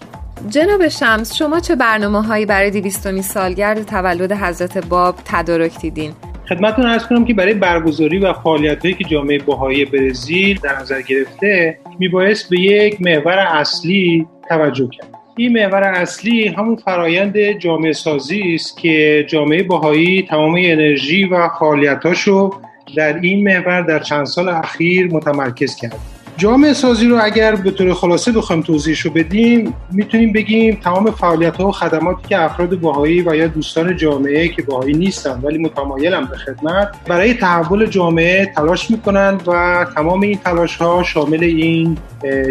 جناب 0.49 0.87
شمس 0.87 1.35
شما 1.35 1.59
چه 1.59 1.75
برنامه 1.75 2.23
هایی 2.23 2.45
برای 2.45 2.71
دیویستومی 2.71 3.21
سالگرد 3.21 3.83
تولد 3.83 4.31
حضرت 4.31 4.87
باب 4.87 5.15
تدارک 5.25 5.79
دیدین؟ 5.79 6.11
خدمتتون 6.49 6.85
ارز 6.85 7.07
کنم 7.07 7.25
که 7.25 7.33
برای 7.33 7.53
برگزاری 7.53 8.19
و 8.19 8.33
فعالیت 8.33 8.81
هایی 8.81 8.93
که 8.95 9.03
جامعه 9.03 9.37
بهایی 9.37 9.85
برزیل 9.85 10.59
در 10.59 10.79
نظر 10.79 11.01
گرفته 11.01 11.79
میبایست 11.99 12.49
به 12.49 12.59
یک 12.59 13.01
محور 13.01 13.37
اصلی 13.39 14.27
توجه 14.49 14.87
کرد 14.87 15.07
این 15.37 15.53
محور 15.53 15.83
اصلی 15.83 16.47
همون 16.47 16.75
فرایند 16.75 17.51
جامعه 17.51 17.93
سازی 17.93 18.55
است 18.55 18.77
که 18.77 19.25
جامعه 19.29 19.63
بهایی 19.63 20.25
تمام 20.29 20.55
انرژی 20.57 21.25
و 21.25 21.49
فعالیتاشو 21.59 22.51
در 22.95 23.19
این 23.19 23.43
محور 23.43 23.81
در 23.81 23.99
چند 23.99 24.25
سال 24.25 24.49
اخیر 24.49 25.07
متمرکز 25.07 25.75
کرد 25.75 26.12
جامعه 26.43 26.73
سازی 26.73 27.07
رو 27.07 27.19
اگر 27.23 27.55
به 27.55 27.71
طور 27.71 27.93
خلاصه 27.93 28.31
بخوایم 28.31 28.61
توضیحش 28.61 28.99
رو 28.99 29.11
بدیم 29.11 29.73
می‌تونیم 29.91 30.33
بگیم 30.33 30.79
تمام 30.83 31.11
فعالیت 31.11 31.57
ها 31.57 31.67
و 31.67 31.71
خدماتی 31.71 32.27
که 32.29 32.41
افراد 32.41 32.79
باهایی 32.79 33.21
و 33.21 33.35
یا 33.35 33.47
دوستان 33.47 33.97
جامعه 33.97 34.47
که 34.47 34.61
باهایی 34.61 34.93
نیستن 34.93 35.39
ولی 35.43 35.57
متمایلن 35.57 36.25
به 36.25 36.37
خدمت 36.37 36.95
برای 37.07 37.33
تحول 37.33 37.85
جامعه 37.85 38.51
تلاش 38.55 38.91
می‌کنن 38.91 39.37
و 39.47 39.85
تمام 39.95 40.21
این 40.21 40.37
تلاش 40.37 40.75
ها 40.75 41.03
شامل 41.03 41.43
این 41.43 41.97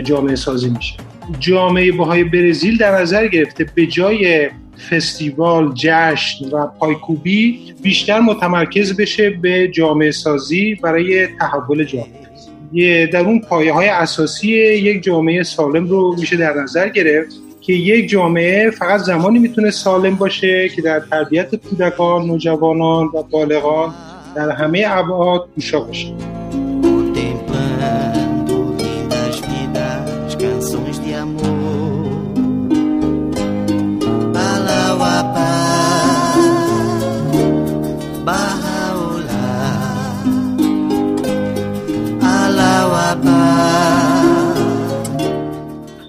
جامعه 0.05 0.37
سازی 0.37 0.71
میشه. 0.71 0.95
جامعه 1.41 1.93
باهای 1.93 2.25
برزیل 2.25 2.79
در 2.79 3.01
نظر 3.01 3.27
گرفته 3.27 3.67
به 3.75 3.87
جای 3.87 4.51
فستیوال، 4.91 5.73
جشن 5.75 6.45
و 6.53 6.67
پایکوبی 6.67 7.75
بیشتر 7.83 8.21
متمرکز 8.21 8.97
بشه 8.97 9.31
به 9.31 9.69
جامعه 9.69 10.11
سازی 10.11 10.75
برای 10.75 11.27
تحول 11.27 11.85
جامعه. 11.85 12.22
در 13.13 13.21
اون 13.21 13.41
پایه 13.41 13.73
های 13.73 13.89
اساسی 13.89 14.49
یک 14.49 15.03
جامعه 15.03 15.43
سالم 15.43 15.87
رو 15.87 16.17
میشه 16.19 16.37
در 16.37 16.55
نظر 16.55 16.89
گرفت 16.89 17.37
که 17.61 17.73
یک 17.73 18.09
جامعه 18.09 18.71
فقط 18.71 19.01
زمانی 19.01 19.39
می‌تونه 19.39 19.71
سالم 19.71 20.15
باشه 20.15 20.69
که 20.69 20.83
در 20.83 21.01
تربیت 21.01 21.55
کودکان، 21.55 22.27
نوجوانان 22.27 23.07
و 23.07 23.23
بالغان 23.23 23.95
در 24.37 24.51
همه 24.51 24.85
ابعاد 24.87 25.49
گوشا 25.55 25.81
باشه. 25.81 26.15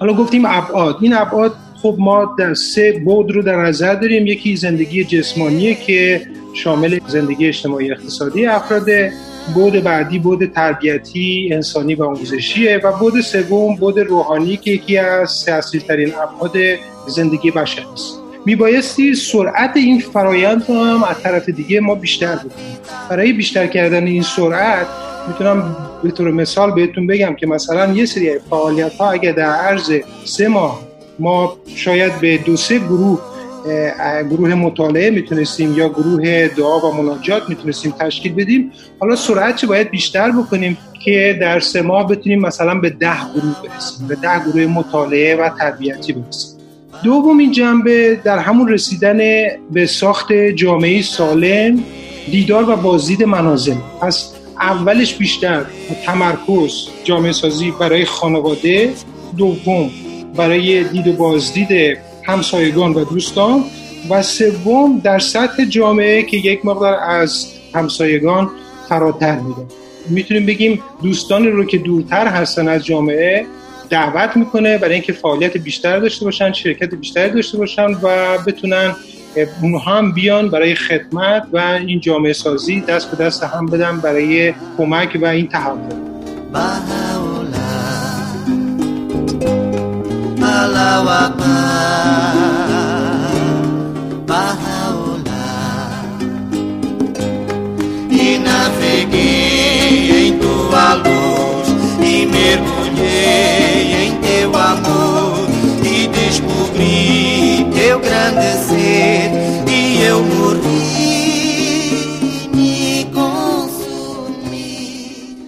حالا 0.00 0.12
گفتیم 0.12 0.44
ابعاد. 0.46 0.96
این 1.00 1.14
ابعاد 1.14 1.54
خب 1.82 1.96
ما 1.98 2.34
در 2.38 2.54
سه 2.54 3.02
بود 3.04 3.30
رو 3.30 3.42
در 3.42 3.56
نظر 3.56 3.94
داریم. 3.94 4.26
یکی 4.26 4.56
زندگی 4.56 5.04
جسمانیه 5.04 5.74
که 5.74 6.26
شامل 6.54 6.98
زندگی 7.06 7.48
اجتماعی 7.48 7.92
اقتصادی 7.92 8.46
افراده 8.46 9.12
بود 9.54 9.72
بعدی 9.72 10.18
بود 10.18 10.44
تربیتی 10.44 11.50
انسانی 11.52 11.94
و 11.94 12.04
آموزشیه 12.04 12.80
و 12.84 12.92
بود 12.92 13.20
سوم 13.20 13.76
بود 13.76 13.98
روحانی 13.98 14.56
که 14.56 14.70
یکی 14.70 14.98
از 14.98 15.44
ترین 15.88 16.12
ابعاد 16.14 16.56
زندگی 17.06 17.50
بشر 17.50 17.82
است. 17.92 18.18
میبایستی 18.46 19.14
سرعت 19.14 19.76
این 19.76 20.00
فرایند 20.00 20.64
رو 20.68 20.84
هم 20.84 21.04
از 21.04 21.22
طرف 21.22 21.48
دیگه 21.48 21.80
ما 21.80 21.94
بیشتر 21.94 22.36
بکنیم. 22.36 22.78
برای 23.10 23.32
بیشتر 23.32 23.66
کردن 23.66 24.06
این 24.06 24.22
سرعت 24.22 24.86
می‌تونم 25.28 25.76
به 26.02 26.10
طور 26.10 26.30
مثال 26.30 26.70
بهتون 26.70 27.06
بگم 27.06 27.34
که 27.34 27.46
مثلا 27.46 27.92
یه 27.92 28.06
سری 28.06 28.38
فعالیت 28.50 28.94
ها 28.94 29.10
اگر 29.10 29.32
در 29.32 29.50
عرض 29.50 29.92
سه 30.24 30.48
ماه 30.48 30.80
ما 31.18 31.56
شاید 31.76 32.20
به 32.20 32.38
دو 32.38 32.56
سه 32.56 32.78
گروه 32.78 33.20
گروه 34.30 34.54
مطالعه 34.54 35.10
می‌تونستیم 35.10 35.78
یا 35.78 35.88
گروه 35.88 36.48
دعا 36.48 36.80
و 36.80 37.02
مناجات 37.02 37.48
می‌تونستیم 37.48 37.94
تشکیل 38.00 38.34
بدیم 38.34 38.72
حالا 39.00 39.16
سرعت 39.16 39.56
چه 39.56 39.66
باید 39.66 39.90
بیشتر 39.90 40.30
بکنیم 40.30 40.78
که 41.04 41.38
در 41.40 41.60
سه 41.60 41.82
ماه 41.82 42.08
بتونیم 42.08 42.40
مثلا 42.40 42.74
به 42.74 42.90
ده 42.90 43.16
گروه 43.34 43.54
برسیم 43.62 44.06
به 44.08 44.14
ده 44.14 44.44
گروه 44.44 44.66
مطالعه 44.66 45.36
و 45.36 45.48
تربیتی 45.48 46.12
برسیم. 46.12 46.50
دومین 47.04 47.52
جنبه 47.52 48.20
در 48.24 48.38
همون 48.38 48.68
رسیدن 48.68 49.18
به 49.70 49.86
ساخت 49.86 50.32
جامعه 50.32 51.02
سالم 51.02 51.84
دیدار 52.30 52.70
و 52.70 52.76
بازدید 52.76 53.22
منازل. 53.22 53.74
پس 54.00 54.32
اولش 54.60 55.14
بیشتر 55.14 55.64
تمرکز 56.06 56.88
جامعه 57.04 57.32
سازی 57.32 57.70
برای 57.70 58.04
خانواده 58.04 58.92
دوم 59.36 59.90
برای 60.36 60.84
دید 60.84 61.08
و 61.08 61.12
بازدید 61.12 61.98
همسایگان 62.22 62.94
و 62.94 63.04
دوستان 63.04 63.64
و 64.10 64.22
سوم 64.22 64.98
در 64.98 65.18
سطح 65.18 65.64
جامعه 65.64 66.22
که 66.22 66.36
یک 66.36 66.64
مقدار 66.66 66.94
از 66.94 67.46
همسایگان 67.74 68.50
فراتر 68.88 69.38
میده 69.38 69.62
می‌تونیم 70.08 70.46
بگیم 70.46 70.82
دوستانی 71.02 71.46
رو 71.46 71.64
که 71.64 71.78
دورتر 71.78 72.26
هستن 72.26 72.68
از 72.68 72.84
جامعه 72.84 73.46
دعوت 73.90 74.36
می‌کنه 74.36 74.78
برای 74.78 74.94
اینکه 74.94 75.12
فعالیت 75.12 75.56
بیشتر 75.56 75.98
داشته 75.98 76.24
باشن 76.24 76.52
شرکت 76.52 76.94
بیشتری 76.94 77.30
داشته 77.30 77.58
باشن 77.58 77.86
و 78.02 78.38
بتونن 78.46 78.96
اونها 79.62 79.98
هم 79.98 80.12
بیان 80.12 80.50
برای 80.50 80.74
خدمت 80.74 81.46
و 81.52 81.58
این 81.58 82.00
جامعه 82.00 82.32
سازی 82.32 82.80
دست 82.80 83.10
به 83.10 83.24
دست 83.24 83.42
هم 83.42 83.66
بدن 83.66 84.00
برای 84.00 84.54
کمک 84.78 85.18
و 85.22 85.26
این 85.26 85.48
تحول. 85.48 85.78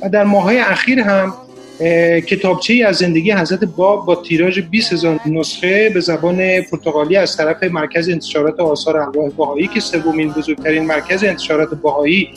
و 0.07 0.09
در 0.09 0.25
ماهای 0.25 0.59
اخیر 0.59 1.01
هم 1.01 1.35
کتابچه 2.21 2.73
ای 2.73 2.83
از 2.83 2.97
زندگی 2.97 3.33
حضرت 3.33 3.65
باب 3.65 4.07
با 4.07 4.15
تیراژ 4.15 4.59
20 4.59 4.93
هزار 4.93 5.21
نسخه 5.27 5.91
به 5.95 6.01
زبان 6.01 6.61
پرتغالی 6.61 7.17
از 7.17 7.37
طرف 7.37 7.63
مرکز 7.63 8.09
انتشارات 8.09 8.61
آثار 8.61 8.97
ارواح 8.97 9.31
بهایی 9.31 9.67
که 9.67 9.81
سومین 9.81 10.31
بزرگترین 10.33 10.85
مرکز 10.87 11.25
انتشارات 11.25 11.75
بهایی 11.75 12.29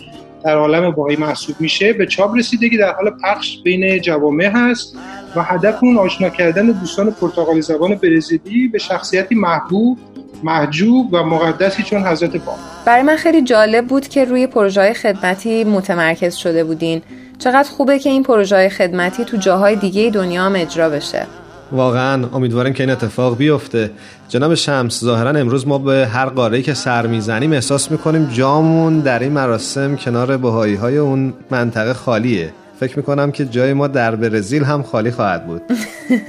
در 0.43 0.57
عالم 0.57 0.91
بهایی 0.91 1.17
محسوب 1.17 1.55
میشه 1.59 1.93
به 1.93 2.05
چاپ 2.05 2.35
رسیده 2.35 2.69
که 2.69 2.77
در 2.77 2.91
حال 2.91 3.09
پخش 3.23 3.57
بین 3.63 4.01
جوامع 4.01 4.45
هست 4.45 4.97
و 5.35 5.43
هدف 5.43 5.83
اون 5.83 5.97
آشنا 5.97 6.29
کردن 6.29 6.65
دوستان 6.65 7.11
پرتغالی 7.11 7.61
زبان 7.61 7.95
برزیلی 7.95 8.67
به 8.67 8.77
شخصیتی 8.77 9.35
محبوب 9.35 9.97
محجوب 10.43 11.13
و 11.13 11.23
مقدسی 11.23 11.83
چون 11.83 12.03
حضرت 12.03 12.37
باب 12.37 12.55
برای 12.85 13.03
من 13.03 13.15
خیلی 13.15 13.41
جالب 13.41 13.87
بود 13.87 14.07
که 14.07 14.25
روی 14.25 14.47
پروژه 14.47 14.93
خدمتی 14.93 15.63
متمرکز 15.63 16.35
شده 16.35 16.63
بودین. 16.63 17.01
چقدر 17.39 17.69
خوبه 17.69 17.99
که 17.99 18.09
این 18.09 18.23
پروژه 18.23 18.69
خدمتی 18.69 19.25
تو 19.25 19.37
جاهای 19.37 19.75
دیگه 19.75 20.09
دنیا 20.09 20.43
هم 20.43 20.55
اجرا 20.55 20.89
بشه. 20.89 21.27
واقعا 21.71 22.27
امیدواریم 22.33 22.73
که 22.73 22.83
این 22.83 22.91
اتفاق 22.91 23.37
بیفته. 23.37 23.91
جناب 24.29 24.55
شمس 24.55 25.03
ظاهرا 25.03 25.29
امروز 25.29 25.67
ما 25.67 25.77
به 25.77 26.07
هر 26.07 26.25
قاره 26.25 26.61
که 26.61 26.73
سر 26.73 27.07
می‌زنیم 27.07 27.53
احساس 27.53 27.91
می‌کنیم 27.91 28.29
جامون 28.33 28.99
در 28.99 29.19
این 29.19 29.31
مراسم 29.31 29.95
کنار 29.95 30.37
بهایی 30.37 30.75
های 30.75 30.97
اون 30.97 31.33
منطقه 31.49 31.93
خالیه. 31.93 32.53
فکر 32.79 32.97
می‌کنم 32.97 33.31
که 33.31 33.45
جای 33.45 33.73
ما 33.73 33.87
در 33.87 34.15
برزیل 34.15 34.63
هم 34.63 34.83
خالی 34.83 35.11
خواهد 35.11 35.47
بود. 35.47 35.61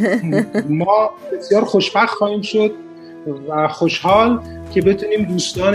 ما 0.69 1.11
بسیار 1.33 1.65
خوشبخت 1.65 2.15
خواهیم 2.15 2.43
شد. 2.43 2.71
و 3.49 3.69
خوشحال 3.69 4.41
که 4.75 4.83
بتونیم 4.83 5.25
دوستان 5.25 5.75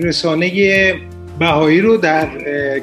رسانه 0.00 0.50
بهایی 1.38 1.80
رو 1.80 1.96
در 1.96 2.28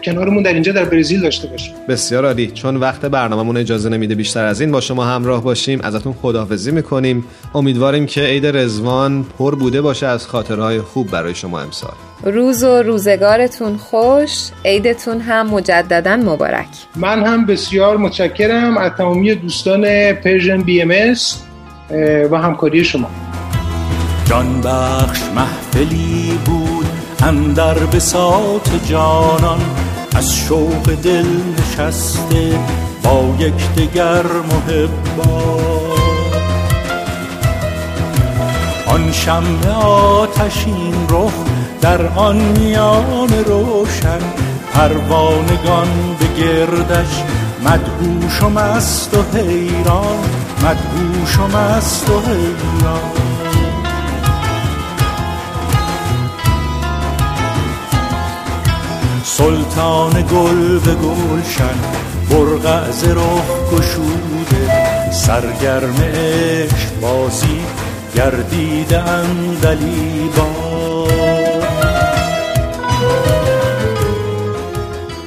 کنارمون 0.04 0.44
در 0.44 0.54
اینجا 0.54 0.72
در 0.72 0.86
برزیل 0.86 1.22
داشته 1.22 1.48
باشیم. 1.48 1.74
بسیار 1.90 2.26
عالی. 2.26 2.48
چون 2.48 2.78
وقت 2.78 3.02
برنامهمون 3.02 3.58
اجازه 3.58 3.90
نمیده 3.90 4.16
بیشتر 4.16 4.46
از 4.46 4.62
این 4.62 4.72
با 4.72 4.82
شما 4.82 5.06
همراه 5.06 5.44
باشیم. 5.44 5.82
ازتون 5.82 6.14
خداحافظی 6.14 6.72
می‌کنیم. 6.72 7.24
امیدواریم 7.56 8.06
که 8.06 8.22
عید 8.22 8.46
رضوان 8.46 9.26
پر 9.38 9.56
بوده 9.56 9.82
باشه 9.82 10.08
از 10.08 10.28
خاطره‌های 10.28 10.82
خوب 10.82 11.12
برای 11.12 11.36
شما 11.36 11.60
امسال. 11.60 11.94
روز 12.24 12.64
و 12.64 12.82
روزگارتون 12.82 13.78
خوش. 13.78 14.50
عیدتون 14.66 15.20
هم 15.20 15.50
مجددا 15.50 16.16
مبارک. 16.18 16.68
من 16.96 17.24
هم 17.24 17.46
بسیار 17.46 17.98
متشکرم 17.98 18.78
از 18.78 18.92
تمامی 18.98 19.36
دوستان 19.36 20.14
Persian 20.14 20.62
BMS 20.62 21.16
و 22.32 22.38
همکاری 22.38 22.84
شما. 22.84 23.31
جان 24.32 24.62
بخش 24.62 25.20
محفلی 25.36 26.40
بود 26.46 26.86
اندر 27.24 27.74
بساط 27.74 28.70
جانان 28.86 29.60
از 30.16 30.36
شوق 30.36 30.96
دل 31.04 31.26
نشسته 31.58 32.60
با 33.04 33.36
یکدیگر 33.40 34.24
محبا. 34.24 35.60
آن 38.88 39.12
شمع 39.12 39.72
آتشین 39.86 40.94
رخ 41.10 41.34
در 41.82 42.08
آن 42.08 42.38
میان 42.38 43.34
روشن 43.46 44.20
پروانگان 44.74 45.88
به 46.20 46.42
گردش 46.42 47.24
مدهوش 47.66 48.44
و 48.44 48.50
مست 48.50 49.14
و 49.14 49.38
حیران 49.38 50.20
مدهوش 50.64 51.40
و 51.40 51.58
مست 51.58 52.10
و 52.10 52.20
حیران. 52.20 53.31
سلطان 59.42 60.12
گل 60.12 60.80
به 60.80 60.96
گلشن 60.96 61.78
برقع 62.30 62.92
ز 62.92 63.04
رخ 63.04 63.74
گشوده. 63.74 65.12
سرگرم 65.12 65.96
عشق 65.96 67.00
بازی 67.02 67.60
گردیده 68.16 69.04
با 70.38 70.62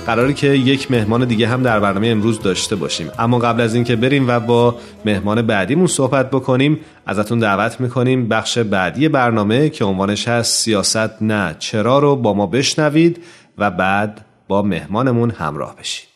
قراره 0.07 0.33
که 0.33 0.46
یک 0.46 0.90
مهمان 0.90 1.24
دیگه 1.24 1.48
هم 1.48 1.62
در 1.62 1.81
برنامه 1.81 2.09
امروز 2.09 2.40
داشته 2.40 2.77
باشیم. 2.77 3.11
اما 3.18 3.38
قبل 3.38 3.61
از 3.61 3.74
اینکه 3.74 3.96
بریم 3.96 4.29
و 4.29 4.40
با 4.40 4.74
مهمان 5.05 5.42
بعدیمون 5.42 5.87
صحبت 5.87 6.31
بکنیم 6.31 6.81
ازتون 7.07 7.38
دعوت 7.38 7.81
می‌کنیم 7.81 8.29
بخش 8.29 8.59
بعدی 8.59 9.09
برنامه 9.09 9.68
که 9.68 9.85
عنوانش 9.85 10.29
هست 10.29 10.62
سیاست 10.62 11.22
نه 11.22 11.57
چرا 11.59 11.98
رو 11.98 12.16
با 12.16 12.35
ما 12.35 12.46
بشنوید. 12.46 13.20
و 13.59 13.71
بعد 13.71 14.25
با 14.49 14.62
مهمانمون 14.62 15.31
همراه 15.31 15.77
بشید. 15.77 16.09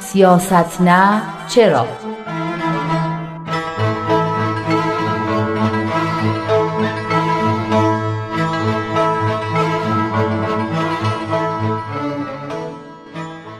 سیاست 0.00 0.80
نه 0.80 1.22
چرا؟ 1.48 2.05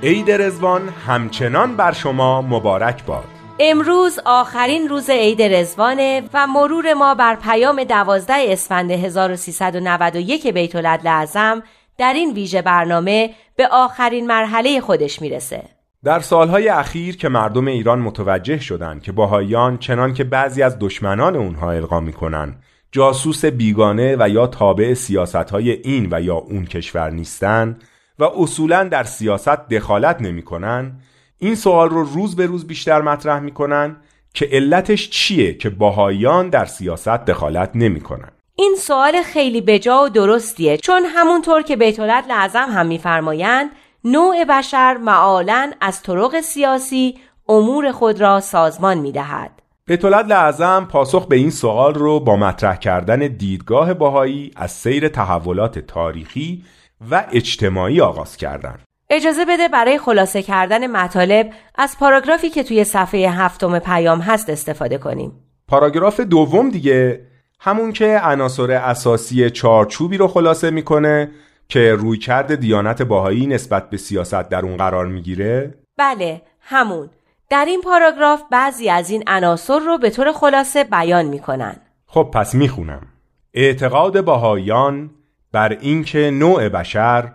عید 0.07 0.31
رزوان 0.31 0.88
همچنان 0.88 1.77
بر 1.77 1.92
شما 1.92 2.42
مبارک 2.42 3.05
باد. 3.05 3.25
امروز 3.61 4.19
آخرین 4.25 4.88
روز 4.88 5.11
عید 5.11 5.42
رزوانه 5.42 6.23
و 6.35 6.47
مرور 6.47 6.95
ما 6.95 7.14
بر 7.14 7.37
پیام 7.37 7.85
دوازده 7.85 8.35
اسفند 8.49 8.90
1391 8.90 10.47
بیت 10.47 10.77
لعظم 10.77 11.62
در 11.99 12.12
این 12.12 12.33
ویژه 12.35 12.62
برنامه 12.62 13.31
به 13.57 13.69
آخرین 13.73 14.27
مرحله 14.27 14.81
خودش 14.81 15.23
می‌رسه. 15.23 15.62
در 16.05 16.21
سالهای 16.21 16.69
اخیر 16.69 17.16
که 17.16 17.29
مردم 17.29 17.66
ایران 17.66 17.99
متوجه 17.99 18.59
شدند 18.59 19.03
که 19.03 19.12
باهایان 19.12 19.79
چنان 19.79 20.14
که 20.14 20.25
بعضی 20.25 20.62
از 20.62 20.77
دشمنان 20.81 21.37
اونها 21.37 21.71
القا 21.71 22.01
می‌کنن 22.01 22.55
جاسوس 22.92 23.45
بیگانه 23.45 24.16
و 24.19 24.29
یا 24.29 24.47
تابع 24.47 24.95
سیاستهای 24.95 25.71
این 25.71 26.09
و 26.11 26.21
یا 26.21 26.35
اون 26.35 26.64
کشور 26.64 27.11
نیستند 27.11 27.83
و 28.18 28.24
اصولا 28.24 28.85
در 28.85 29.05
سیاست 29.05 29.68
دخالت 29.68 30.16
نمی‌کنن 30.20 30.92
این 31.38 31.55
سوال 31.55 31.88
رو 31.88 32.05
روز 32.05 32.37
به 32.37 32.46
روز 32.46 32.66
بیشتر 32.66 33.02
مطرح 33.02 33.40
می‌کنن 33.40 33.96
که 34.35 34.48
علتش 34.52 35.11
چیه 35.11 35.55
که 35.55 35.70
باهایان 35.70 36.48
در 36.48 36.64
سیاست 36.64 37.09
دخالت 37.09 37.70
نمی‌کنن. 37.74 38.29
این 38.55 38.74
سوال 38.79 39.22
خیلی 39.22 39.61
بجا 39.61 40.02
و 40.05 40.09
درستیه 40.09 40.76
چون 40.76 41.05
همونطور 41.05 41.62
که 41.62 41.76
بیتولت 41.76 42.24
لعظم 42.29 42.68
هم 42.70 42.87
میفرمایند 42.87 43.70
نوع 44.05 44.44
بشر 44.44 44.96
معالا 44.96 45.72
از 45.81 46.02
طرق 46.02 46.40
سیاسی 46.40 47.18
امور 47.48 47.92
خود 47.92 48.20
را 48.20 48.40
سازمان 48.40 48.98
می‌دهد. 48.98 49.62
بیتولت 49.88 50.27
لعظم 50.27 50.88
پاسخ 50.90 51.27
به 51.27 51.37
این 51.37 51.51
سوال 51.51 51.94
رو 51.94 52.20
با 52.20 52.37
مطرح 52.37 52.77
کردن 52.77 53.18
دیدگاه 53.18 53.94
باهایی 53.94 54.51
از 54.57 54.70
سیر 54.70 55.09
تحولات 55.09 55.79
تاریخی 55.79 56.64
و 57.11 57.25
اجتماعی 57.33 58.01
آغاز 58.01 58.37
کردند. 58.37 58.83
اجازه 59.11 59.44
بده 59.44 59.68
برای 59.68 59.99
خلاصه 59.99 60.42
کردن 60.42 60.87
مطالب 60.87 61.51
از 61.75 61.96
پاراگرافی 62.01 62.51
که 62.51 62.62
توی 62.62 62.85
صفحه 62.85 63.31
هفتم 63.31 63.79
پیام 63.79 64.20
هست 64.20 64.51
استفاده 64.51 64.99
کنیم. 64.99 65.33
پاراگراف 65.68 66.20
دوم 66.20 66.70
دیگه 66.70 67.27
همون 67.61 67.92
که 67.92 68.20
عناصر 68.22 68.70
اساسی 68.70 69.51
چارچوبی 69.51 70.16
رو 70.16 70.29
خلاصه 70.29 70.70
می‌کنه 70.70 71.31
که 71.68 71.94
رویکرد 71.94 72.55
دیانت 72.55 73.03
باهایی 73.03 73.46
نسبت 73.46 73.90
به 73.90 73.96
سیاست 73.96 74.49
در 74.49 74.61
اون 74.61 74.77
قرار 74.77 75.07
می‌گیره؟ 75.07 75.75
بله، 75.99 76.42
همون. 76.61 77.11
در 77.50 77.64
این 77.64 77.80
پاراگراف 77.80 78.42
بعضی 78.50 78.90
از 78.90 79.11
این 79.11 79.24
عناصر 79.26 79.78
رو 79.78 79.98
به 79.98 80.11
طور 80.11 80.32
خلاصه 80.32 80.85
بیان 80.85 81.24
می‌کنن. 81.24 81.76
خب 82.06 82.30
پس 82.35 82.54
می‌خونم. 82.54 83.06
اعتقاد 83.54 84.20
باهایان 84.20 85.11
بر 85.52 85.72
اینکه 85.80 86.30
نوع 86.30 86.68
بشر 86.68 87.32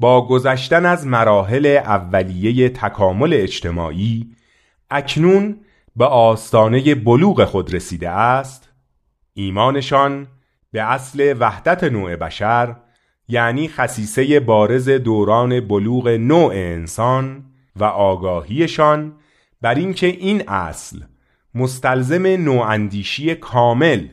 با 0.00 0.26
گذشتن 0.26 0.86
از 0.86 1.06
مراحل 1.06 1.66
اولیه 1.66 2.68
تکامل 2.68 3.34
اجتماعی 3.34 4.36
اکنون 4.90 5.60
به 5.96 6.04
آستانه 6.04 6.94
بلوغ 6.94 7.44
خود 7.44 7.74
رسیده 7.74 8.10
است 8.10 8.68
ایمانشان 9.34 10.26
به 10.72 10.82
اصل 10.82 11.36
وحدت 11.40 11.84
نوع 11.84 12.16
بشر 12.16 12.76
یعنی 13.28 13.68
خصیصه 13.68 14.40
بارز 14.40 14.88
دوران 14.88 15.60
بلوغ 15.60 16.08
نوع 16.08 16.52
انسان 16.54 17.44
و 17.76 17.84
آگاهیشان 17.84 19.12
بر 19.60 19.74
اینکه 19.74 20.06
این 20.06 20.48
اصل 20.48 21.00
مستلزم 21.54 22.26
نواندیشی 22.26 23.34
کامل 23.34 24.08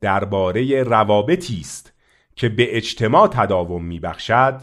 درباره 0.00 0.82
روابطی 0.82 1.60
است 1.60 1.92
که 2.36 2.48
به 2.48 2.76
اجتماع 2.76 3.28
تداوم 3.28 3.84
میبخشد 3.84 4.60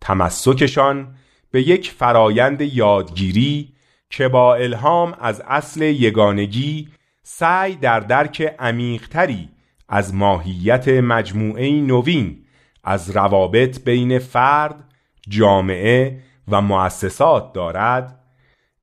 تمسکشان 0.00 1.14
به 1.50 1.68
یک 1.68 1.90
فرایند 1.90 2.60
یادگیری 2.60 3.72
که 4.10 4.28
با 4.28 4.54
الهام 4.54 5.16
از 5.20 5.42
اصل 5.46 5.82
یگانگی 5.82 6.88
سعی 7.22 7.74
در 7.74 8.00
درک 8.00 8.54
عمیقتری 8.58 9.48
از 9.88 10.14
ماهیت 10.14 10.88
مجموعه 10.88 11.80
نوین 11.80 12.44
از 12.84 13.10
روابط 13.10 13.84
بین 13.84 14.18
فرد، 14.18 14.84
جامعه 15.28 16.20
و 16.48 16.60
مؤسسات 16.60 17.52
دارد. 17.52 18.19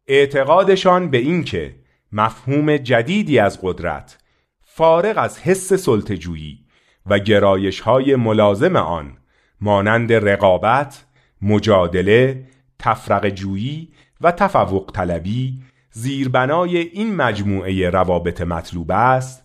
اعتقادشان 0.08 1.10
به 1.10 1.18
اینکه 1.18 1.76
مفهوم 2.12 2.78
جدیدی 2.78 3.40
از 3.40 3.60
قدرت 3.62 4.18
فارغ 4.64 5.18
از 5.18 5.40
حس 5.40 5.74
سلطجویی 5.74 6.60
و 7.06 7.20
گرایش 7.20 7.80
های 7.80 8.16
ملازم 8.16 8.76
آن 8.76 9.18
مانند 9.62 10.14
رقابت، 10.14 11.06
مجادله، 11.42 12.46
تفرق 12.80 13.30
جویی 13.30 13.94
و 14.22 14.32
تفوق 14.32 14.92
طلبی 14.94 15.62
زیربنای 15.92 16.78
این 16.78 17.16
مجموعه 17.16 17.90
روابط 17.90 18.42
مطلوب 18.42 18.92
است 18.92 19.44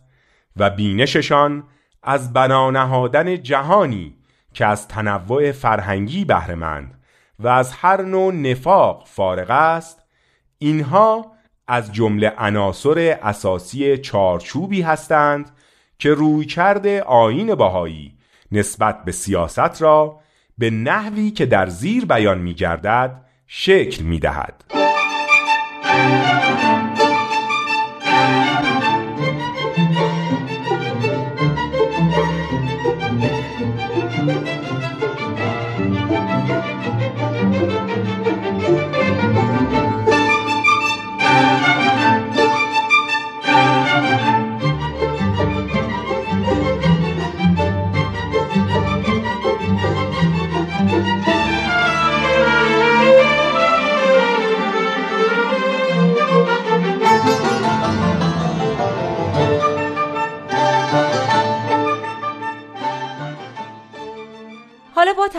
و 0.57 0.71
بینششان 0.71 1.65
از 2.03 2.33
بنانهادن 2.33 3.43
جهانی 3.43 4.15
که 4.55 4.67
از 4.67 4.89
تنوع 4.89 5.53
فرهنگی 5.53 6.25
بهرهمند 6.25 7.01
و 7.39 7.49
از 7.49 7.73
هر 7.73 8.03
نوع 8.03 8.35
نفاق 8.35 9.07
فارغ 9.07 9.51
است 9.51 10.02
اینها 10.63 11.33
از 11.69 11.93
جمله 11.93 12.33
عناصر 12.39 13.19
اساسی 13.23 13.99
چارچوبی 13.99 14.83
هستند 14.83 15.51
که 15.99 16.11
روی 16.11 16.45
کرده 16.45 17.03
آین 17.03 17.55
باهایی 17.55 18.15
نسبت 18.53 19.05
به 19.05 19.13
سیاست 19.13 19.83
را 19.83 20.21
به 20.59 20.71
نحوی 20.71 21.31
که 21.31 21.47
در 21.47 21.67
زیر 21.67 22.05
بیان 22.05 22.39
می 22.39 22.55
گردد 22.55 23.25
شکل 23.47 24.03
می 24.03 24.19
دهد. 24.19 24.65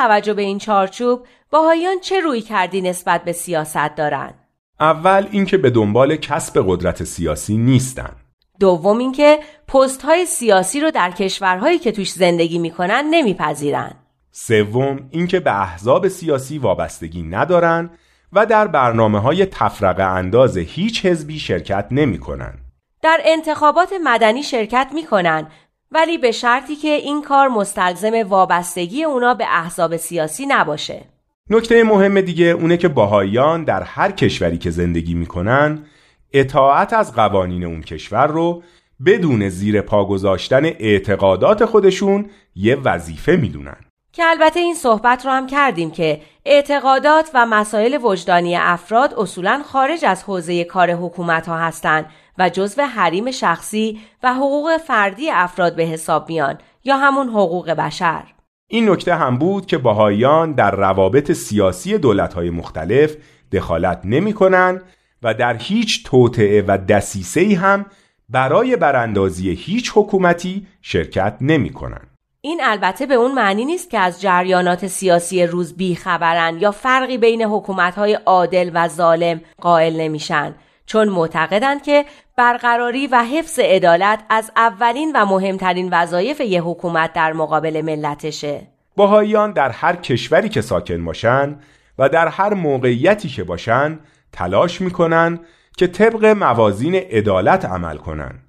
توجه 0.04 0.34
به 0.34 0.42
این 0.42 0.58
چارچوب 0.58 1.28
باهایان 1.52 2.00
چه 2.00 2.20
روی 2.20 2.42
کردی 2.42 2.82
نسبت 2.82 3.24
به 3.24 3.32
سیاست 3.32 3.96
دارند؟ 3.96 4.34
اول 4.80 5.28
اینکه 5.32 5.58
به 5.58 5.70
دنبال 5.70 6.16
کسب 6.16 6.64
قدرت 6.68 7.04
سیاسی 7.04 7.58
نیستن. 7.58 8.16
دوم 8.60 8.98
اینکه 8.98 9.40
پست 9.68 10.02
های 10.02 10.26
سیاسی 10.26 10.80
رو 10.80 10.92
در 10.92 11.12
کشورهایی 11.12 11.80
که 11.80 11.92
توش 11.92 12.12
زندگی 12.12 12.60
می‌کنن 12.60 13.06
نمیپذیرن. 13.10 13.94
سوم 14.32 15.00
اینکه 15.12 15.40
به 15.40 15.62
احزاب 15.62 16.08
سیاسی 16.08 16.58
وابستگی 16.58 17.24
ندارن 17.24 17.90
و 18.34 18.46
در 18.46 18.68
برنامه 18.68 19.20
های 19.20 19.46
تفرقه 19.46 20.04
انداز 20.04 20.58
هیچ 20.58 21.06
حزبی 21.06 21.40
شرکت 21.40 21.88
نمی‌کنن. 21.92 22.54
در 23.02 23.20
انتخابات 23.24 23.94
مدنی 24.04 24.44
شرکت 24.44 24.88
می‌کنن 24.94 25.48
ولی 25.94 26.18
به 26.18 26.32
شرطی 26.32 26.76
که 26.76 26.88
این 26.88 27.22
کار 27.22 27.48
مستلزم 27.48 28.28
وابستگی 28.28 29.04
اونا 29.04 29.34
به 29.34 29.46
احزاب 29.50 29.98
سیاسی 29.98 30.46
نباشه. 30.46 31.02
نکته 31.50 31.84
مهم 31.84 32.22
دیگه 32.22 32.46
اونه 32.46 32.78
که 32.78 32.88
باهایان 32.88 33.64
در 33.64 33.84
هر 33.84 34.12
کشوری 34.12 34.58
که 34.58 34.70
زندگی 34.70 35.14
می‌کنن 35.14 35.86
اطاعت 36.34 36.94
از 36.94 37.16
قوانین 37.16 37.64
اون 37.64 37.82
کشور 37.82 38.28
رو 38.28 38.64
بدون 39.06 39.50
زیر 39.50 39.82
پا 39.82 40.06
گذاشتن 40.06 40.66
اعتقادات 40.66 41.66
خودشون 41.66 42.30
یه 42.56 42.76
وظیفه 42.76 43.36
می‌دونن. 43.36 43.78
که 44.14 44.24
البته 44.26 44.60
این 44.60 44.76
صحبت 44.76 45.26
رو 45.26 45.32
هم 45.32 45.48
کردیم 45.48 45.92
که 45.92 46.22
اعتقادات 46.46 47.30
و 47.34 47.46
مسائل 47.46 47.98
وجدانی 48.04 48.56
افراد 48.56 49.14
اصولا 49.14 49.62
خارج 49.66 50.06
از 50.06 50.24
حوزه 50.24 50.64
کار 50.64 50.92
حکومت 50.92 51.48
ها 51.48 51.58
هستند 51.58 52.06
و 52.38 52.50
جزو 52.50 52.82
حریم 52.82 53.32
شخصی 53.32 54.00
و 54.24 54.34
حقوق 54.34 54.78
فردی 54.78 55.32
افراد 55.32 55.76
به 55.76 55.84
حساب 55.84 56.30
میان 56.30 56.58
یا 56.84 56.98
همون 56.98 57.30
حقوق 57.30 57.70
بشر 57.70 58.24
این 58.68 58.90
نکته 58.90 59.16
هم 59.16 59.38
بود 59.38 59.66
که 59.66 59.78
باهایان 59.78 60.52
در 60.52 60.72
روابط 60.72 61.32
سیاسی 61.32 61.98
دولت‌های 61.98 62.50
مختلف 62.50 63.16
دخالت 63.52 64.02
نمی‌کنند 64.04 64.82
و 65.24 65.34
در 65.34 65.58
هیچ 65.58 66.06
توطعه 66.06 66.64
و 66.68 66.78
دسیسه‌ای 66.78 67.54
هم 67.54 67.86
برای 68.30 68.76
براندازی 68.76 69.50
هیچ 69.50 69.92
حکومتی 69.96 70.68
شرکت 70.82 71.38
نمی‌کنند. 71.42 72.08
این 72.42 72.62
البته 72.64 73.06
به 73.06 73.14
اون 73.14 73.32
معنی 73.32 73.66
نیست 73.66 73.90
که 73.90 74.00
از 74.00 74.22
جریانات 74.22 74.88
سیاسی 74.88 75.46
روز 75.46 75.78
بیخبرن 75.78 76.58
یا 76.60 76.72
فرقی 76.72 77.18
بین 77.18 77.42
حکومت‌های 77.42 78.14
عادل 78.14 78.72
و 78.74 78.88
ظالم 78.88 79.42
قائل 79.62 80.02
نمیشن 80.02 80.56
چون 80.86 81.10
معتقدند 81.10 81.84
که 81.84 82.06
برقراری 82.38 83.08
و 83.08 83.24
حفظ 83.24 83.60
عدالت 83.60 84.24
از 84.30 84.52
اولین 84.56 85.12
و 85.16 85.26
مهمترین 85.26 85.90
وظایف 85.92 86.42
یه 86.42 86.62
حکومت 86.62 87.14
در 87.14 87.34
مقابل 87.34 87.82
ملتشه. 87.82 88.68
باهاییان 88.96 89.52
در 89.52 89.70
هر 89.70 89.96
کشوری 89.96 90.50
که 90.50 90.62
ساکن 90.62 91.06
باشن 91.06 91.60
و 92.00 92.10
در 92.10 92.28
هر 92.28 92.54
موقعیتی 92.54 93.30
که 93.30 93.44
باشن 93.44 94.00
تلاش 94.32 94.82
می‌کنن 94.82 95.40
که 95.78 95.88
طبق 95.88 96.26
موازین 96.26 96.96
عدالت 96.96 97.66
عمل 97.66 97.98
کنن 97.98 98.40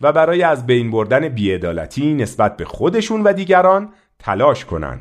و 0.00 0.12
برای 0.12 0.42
از 0.42 0.66
بین 0.66 0.90
بردن 0.90 1.28
بیعدالتی 1.28 2.14
نسبت 2.14 2.56
به 2.56 2.64
خودشون 2.64 3.22
و 3.22 3.32
دیگران 3.32 3.92
تلاش 4.18 4.64
کنن. 4.64 5.00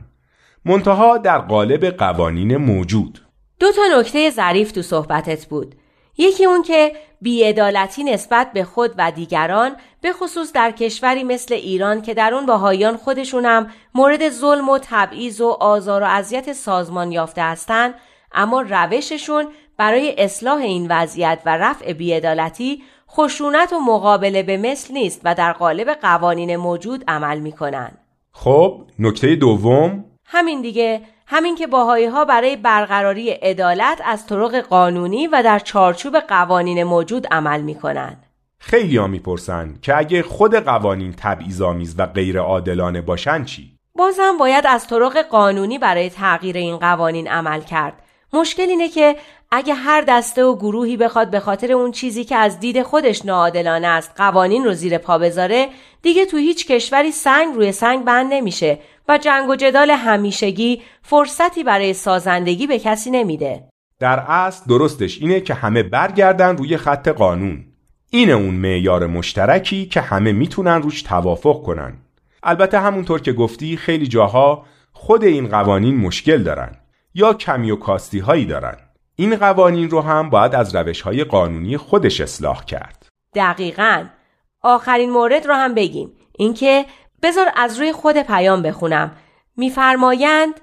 منتها 0.65 1.17
در 1.17 1.37
قالب 1.37 1.85
قوانین 1.85 2.57
موجود. 2.57 3.19
دو 3.59 3.71
تا 3.71 3.81
نکته 3.99 4.29
ظریف 4.29 4.71
تو 4.71 4.81
صحبتت 4.81 5.45
بود. 5.45 5.75
یکی 6.17 6.45
اون 6.45 6.61
که 6.63 6.91
بیعدالتی 7.21 8.03
نسبت 8.03 8.51
به 8.53 8.63
خود 8.63 8.91
و 8.97 9.11
دیگران 9.11 9.75
به 10.01 10.13
خصوص 10.13 10.51
در 10.51 10.71
کشوری 10.71 11.23
مثل 11.23 11.53
ایران 11.53 12.01
که 12.01 12.13
در 12.13 12.33
اون 12.33 12.45
باهایان 12.45 12.97
خودشون 12.97 13.45
هم 13.45 13.67
مورد 13.95 14.29
ظلم 14.29 14.69
و 14.69 14.79
تبعیض 14.81 15.41
و 15.41 15.47
آزار 15.47 16.03
و 16.03 16.05
اذیت 16.05 16.53
سازمان 16.53 17.11
یافته 17.11 17.41
هستند 17.41 17.93
اما 18.31 18.61
روششون 18.61 19.47
برای 19.77 20.15
اصلاح 20.17 20.57
این 20.57 20.87
وضعیت 20.89 21.39
و 21.45 21.57
رفع 21.57 21.93
بیعدالتی 21.93 22.83
خشونت 23.09 23.73
و 23.73 23.79
مقابله 23.79 24.43
به 24.43 24.57
مثل 24.57 24.93
نیست 24.93 25.21
و 25.23 25.35
در 25.35 25.53
قالب 25.53 25.89
قوانین 25.89 26.55
موجود 26.55 27.03
عمل 27.07 27.39
می‌کنن. 27.39 27.91
خب 28.31 28.81
نکته 28.99 29.35
دوم؟ 29.35 30.05
همین 30.25 30.61
دیگه. 30.61 31.01
همین 31.27 31.55
که 31.55 31.67
باهایی 31.67 32.05
ها 32.05 32.25
برای 32.25 32.55
برقراری 32.55 33.29
عدالت 33.29 34.01
از 34.05 34.27
طرق 34.27 34.55
قانونی 34.55 35.27
و 35.27 35.43
در 35.43 35.59
چارچوب 35.59 36.19
قوانین 36.19 36.83
موجود 36.83 37.27
عمل 37.31 37.61
می 37.61 37.75
کنند. 37.75 38.25
خیلی 38.59 38.97
ها 38.97 39.07
می‌پرسن 39.07 39.75
که 39.81 39.97
اگه 39.97 40.23
خود 40.23 40.55
قوانین 40.55 41.13
تبعیض‌آمیز 41.17 41.95
و 41.97 42.05
غیر 42.05 42.39
عادلانه 42.39 43.01
باشن 43.01 43.43
چی؟ 43.43 43.71
بازم 43.95 44.37
باید 44.39 44.67
از 44.67 44.87
طرق 44.87 45.21
قانونی 45.21 45.79
برای 45.79 46.09
تغییر 46.09 46.57
این 46.57 46.77
قوانین 46.77 47.27
عمل 47.27 47.61
کرد. 47.61 47.93
مشکل 48.33 48.69
اینه 48.69 48.89
که 48.89 49.15
اگه 49.51 49.73
هر 49.73 50.01
دسته 50.01 50.43
و 50.43 50.55
گروهی 50.55 50.97
بخواد 50.97 51.29
به 51.29 51.39
خاطر 51.39 51.71
اون 51.71 51.91
چیزی 51.91 52.23
که 52.23 52.35
از 52.35 52.59
دید 52.59 52.83
خودش 52.83 53.25
ناعادلانه 53.25 53.87
است 53.87 54.11
قوانین 54.17 54.63
رو 54.63 54.73
زیر 54.73 54.97
پا 54.97 55.17
بذاره 55.17 55.69
دیگه 56.01 56.25
تو 56.25 56.37
هیچ 56.37 56.67
کشوری 56.67 57.11
سنگ 57.11 57.55
روی 57.55 57.71
سنگ 57.71 58.05
بند 58.05 58.33
نمیشه 58.33 58.79
و 59.09 59.17
جنگ 59.17 59.49
و 59.49 59.55
جدال 59.55 59.91
همیشگی 59.91 60.81
فرصتی 61.01 61.63
برای 61.63 61.93
سازندگی 61.93 62.67
به 62.67 62.79
کسی 62.79 63.11
نمیده. 63.11 63.63
در 63.99 64.19
اصل 64.19 64.65
درستش 64.69 65.21
اینه 65.21 65.41
که 65.41 65.53
همه 65.53 65.83
برگردن 65.83 66.57
روی 66.57 66.77
خط 66.77 67.07
قانون. 67.07 67.65
اینه 68.09 68.33
اون 68.33 68.53
معیار 68.55 69.07
مشترکی 69.07 69.85
که 69.85 70.01
همه 70.01 70.31
می‌تونن 70.31 70.81
روش 70.81 71.01
توافق 71.01 71.63
کنن. 71.63 71.93
البته 72.43 72.79
همونطور 72.79 73.21
که 73.21 73.33
گفتی 73.33 73.77
خیلی 73.77 74.07
جاها 74.07 74.65
خود 74.91 75.23
این 75.23 75.47
قوانین 75.47 75.97
مشکل 75.97 76.43
دارن 76.43 76.71
یا 77.13 77.33
کمی 77.33 77.71
و 77.71 77.75
کاستی 77.75 78.19
هایی 78.19 78.45
دارن. 78.45 78.77
این 79.15 79.35
قوانین 79.35 79.89
رو 79.89 80.01
هم 80.01 80.29
باید 80.29 80.55
از 80.55 80.75
روش 80.75 81.01
های 81.01 81.23
قانونی 81.23 81.77
خودش 81.77 82.21
اصلاح 82.21 82.65
کرد. 82.65 83.05
دقیقا. 83.35 84.05
آخرین 84.61 85.11
مورد 85.11 85.45
رو 85.45 85.53
هم 85.53 85.73
بگیم. 85.73 86.11
اینکه 86.37 86.85
بذار 87.23 87.51
از 87.55 87.79
روی 87.79 87.91
خود 87.91 88.17
پیام 88.17 88.61
بخونم. 88.61 89.11
میفرمایند 89.57 90.61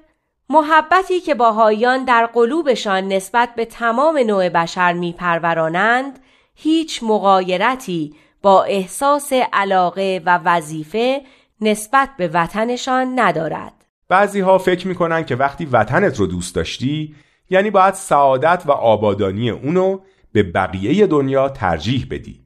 محبتی 0.49 1.19
که 1.19 1.35
باهایان 1.35 2.05
در 2.05 2.25
قلوبشان 2.25 3.07
نسبت 3.07 3.49
به 3.55 3.65
تمام 3.65 4.17
نوع 4.17 4.49
بشر 4.49 4.93
میپرورانند 4.93 6.19
هیچ 6.55 7.03
مقایرتی 7.03 8.15
با 8.41 8.63
احساس 8.63 9.33
علاقه 9.53 10.21
و 10.25 10.39
وظیفه 10.45 11.21
نسبت 11.61 12.09
به 12.17 12.27
وطنشان 12.33 13.19
ندارد. 13.19 13.73
بعضی 14.09 14.39
ها 14.39 14.57
فکر 14.57 14.87
می‌کنن 14.87 15.25
که 15.25 15.35
وقتی 15.35 15.65
وطنت 15.65 16.19
رو 16.19 16.27
دوست 16.27 16.55
داشتی 16.55 17.15
یعنی 17.49 17.69
باید 17.69 17.93
سعادت 17.93 18.63
و 18.65 18.71
آبادانی 18.71 19.49
اونو 19.49 19.99
به 20.31 20.43
بقیه 20.43 21.07
دنیا 21.07 21.49
ترجیح 21.49 22.07
بدی. 22.11 22.41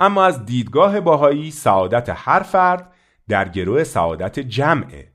اما 0.00 0.24
از 0.24 0.46
دیدگاه 0.46 1.00
باهایی 1.00 1.50
سعادت 1.50 2.12
هر 2.14 2.42
فرد 2.42 2.92
در 3.28 3.48
گروه 3.48 3.84
سعادت 3.84 4.38
جمعه. 4.38 5.08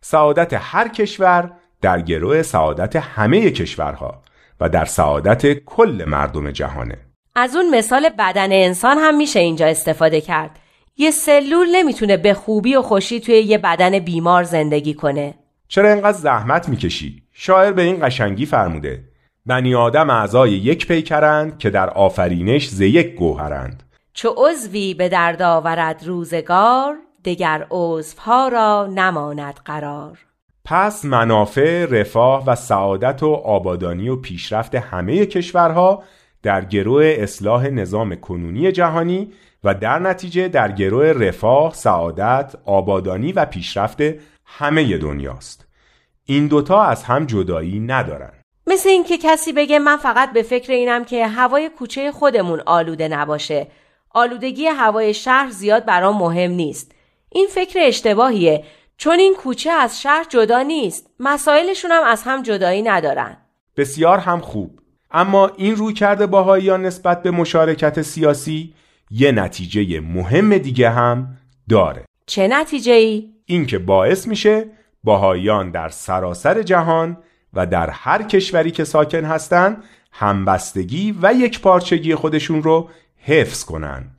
سعادت 0.00 0.50
هر 0.52 0.88
کشور 0.88 1.52
در 1.80 2.00
گروه 2.00 2.42
سعادت 2.42 2.96
همه 2.96 3.50
کشورها 3.50 4.22
و 4.60 4.68
در 4.68 4.84
سعادت 4.84 5.54
کل 5.54 6.04
مردم 6.06 6.50
جهانه. 6.50 6.98
از 7.34 7.56
اون 7.56 7.70
مثال 7.78 8.08
بدن 8.18 8.52
انسان 8.52 8.98
هم 8.98 9.16
میشه 9.16 9.40
اینجا 9.40 9.66
استفاده 9.66 10.20
کرد. 10.20 10.58
یه 10.96 11.10
سلول 11.10 11.68
نمی‌تونه 11.74 12.16
به 12.16 12.34
خوبی 12.34 12.76
و 12.76 12.82
خوشی 12.82 13.20
توی 13.20 13.34
یه 13.34 13.58
بدن 13.58 13.98
بیمار 13.98 14.42
زندگی 14.42 14.94
کنه. 14.94 15.34
چرا 15.68 15.92
اینقدر 15.92 16.18
زحمت 16.18 16.68
می‌کشی؟ 16.68 17.22
شاعر 17.32 17.72
به 17.72 17.82
این 17.82 18.06
قشنگی 18.06 18.46
فرموده 18.46 19.04
بنی 19.46 19.74
آدم 19.74 20.10
اعضای 20.10 20.50
یک 20.50 20.86
پیکرند 20.86 21.58
که 21.58 21.70
در 21.70 21.90
آفرینش 21.90 22.68
ز 22.68 22.80
یک 22.80 23.14
گوهرند. 23.14 23.82
چو 24.12 24.34
عضوی 24.36 24.94
به 24.94 25.08
درد 25.08 25.42
آورد 25.42 26.06
روزگار 26.06 26.96
دگر 27.24 27.66
عضوها 27.70 28.48
را 28.48 28.86
نماند 28.94 29.60
قرار 29.64 30.18
پس 30.64 31.04
منافع، 31.04 31.86
رفاه 31.90 32.44
و 32.46 32.54
سعادت 32.54 33.22
و 33.22 33.32
آبادانی 33.32 34.08
و 34.08 34.16
پیشرفت 34.16 34.74
همه 34.74 35.26
کشورها 35.26 36.02
در 36.42 36.64
گروه 36.64 37.16
اصلاح 37.18 37.66
نظام 37.66 38.14
کنونی 38.16 38.72
جهانی 38.72 39.32
و 39.64 39.74
در 39.74 39.98
نتیجه 39.98 40.48
در 40.48 40.72
گروه 40.72 41.06
رفاه، 41.06 41.74
سعادت، 41.74 42.54
آبادانی 42.64 43.32
و 43.32 43.44
پیشرفت 43.44 44.00
همه 44.44 44.98
دنیاست. 44.98 45.66
این 46.24 46.46
دوتا 46.46 46.82
از 46.82 47.04
هم 47.04 47.26
جدایی 47.26 47.80
ندارن. 47.80 48.32
مثل 48.66 48.88
اینکه 48.88 49.18
کسی 49.18 49.52
بگه 49.52 49.78
من 49.78 49.96
فقط 49.96 50.32
به 50.32 50.42
فکر 50.42 50.72
اینم 50.72 51.04
که 51.04 51.26
هوای 51.26 51.70
کوچه 51.78 52.12
خودمون 52.12 52.62
آلوده 52.66 53.08
نباشه. 53.08 53.66
آلودگی 54.10 54.66
هوای 54.66 55.14
شهر 55.14 55.50
زیاد 55.50 55.84
برام 55.84 56.18
مهم 56.18 56.50
نیست. 56.50 56.92
این 57.34 57.46
فکر 57.50 57.78
اشتباهیه 57.82 58.64
چون 58.96 59.18
این 59.18 59.34
کوچه 59.34 59.70
از 59.70 60.02
شهر 60.02 60.26
جدا 60.28 60.62
نیست. 60.62 61.10
مسائلشون 61.20 61.90
هم 61.90 62.04
از 62.04 62.22
هم 62.22 62.42
جدایی 62.42 62.82
ندارن. 62.82 63.36
بسیار 63.76 64.18
هم 64.18 64.40
خوب. 64.40 64.80
اما 65.10 65.50
این 65.56 65.76
روی 65.76 65.94
کرده 65.94 66.26
باهاییان 66.26 66.86
نسبت 66.86 67.22
به 67.22 67.30
مشارکت 67.30 68.02
سیاسی 68.02 68.74
یه 69.10 69.32
نتیجه 69.32 70.00
مهم 70.00 70.58
دیگه 70.58 70.90
هم 70.90 71.38
داره 71.68 72.04
چه 72.26 72.48
نتیجه 72.48 72.92
ای؟ 72.92 73.30
این 73.46 73.66
که 73.66 73.78
باعث 73.78 74.26
میشه 74.26 74.66
باهاییان 75.04 75.70
در 75.70 75.88
سراسر 75.88 76.62
جهان 76.62 77.18
و 77.52 77.66
در 77.66 77.90
هر 77.90 78.22
کشوری 78.22 78.70
که 78.70 78.84
ساکن 78.84 79.24
هستن 79.24 79.82
همبستگی 80.12 81.18
و 81.22 81.34
یک 81.34 81.60
پارچگی 81.60 82.14
خودشون 82.14 82.62
رو 82.62 82.90
حفظ 83.16 83.64
کنن 83.64 84.10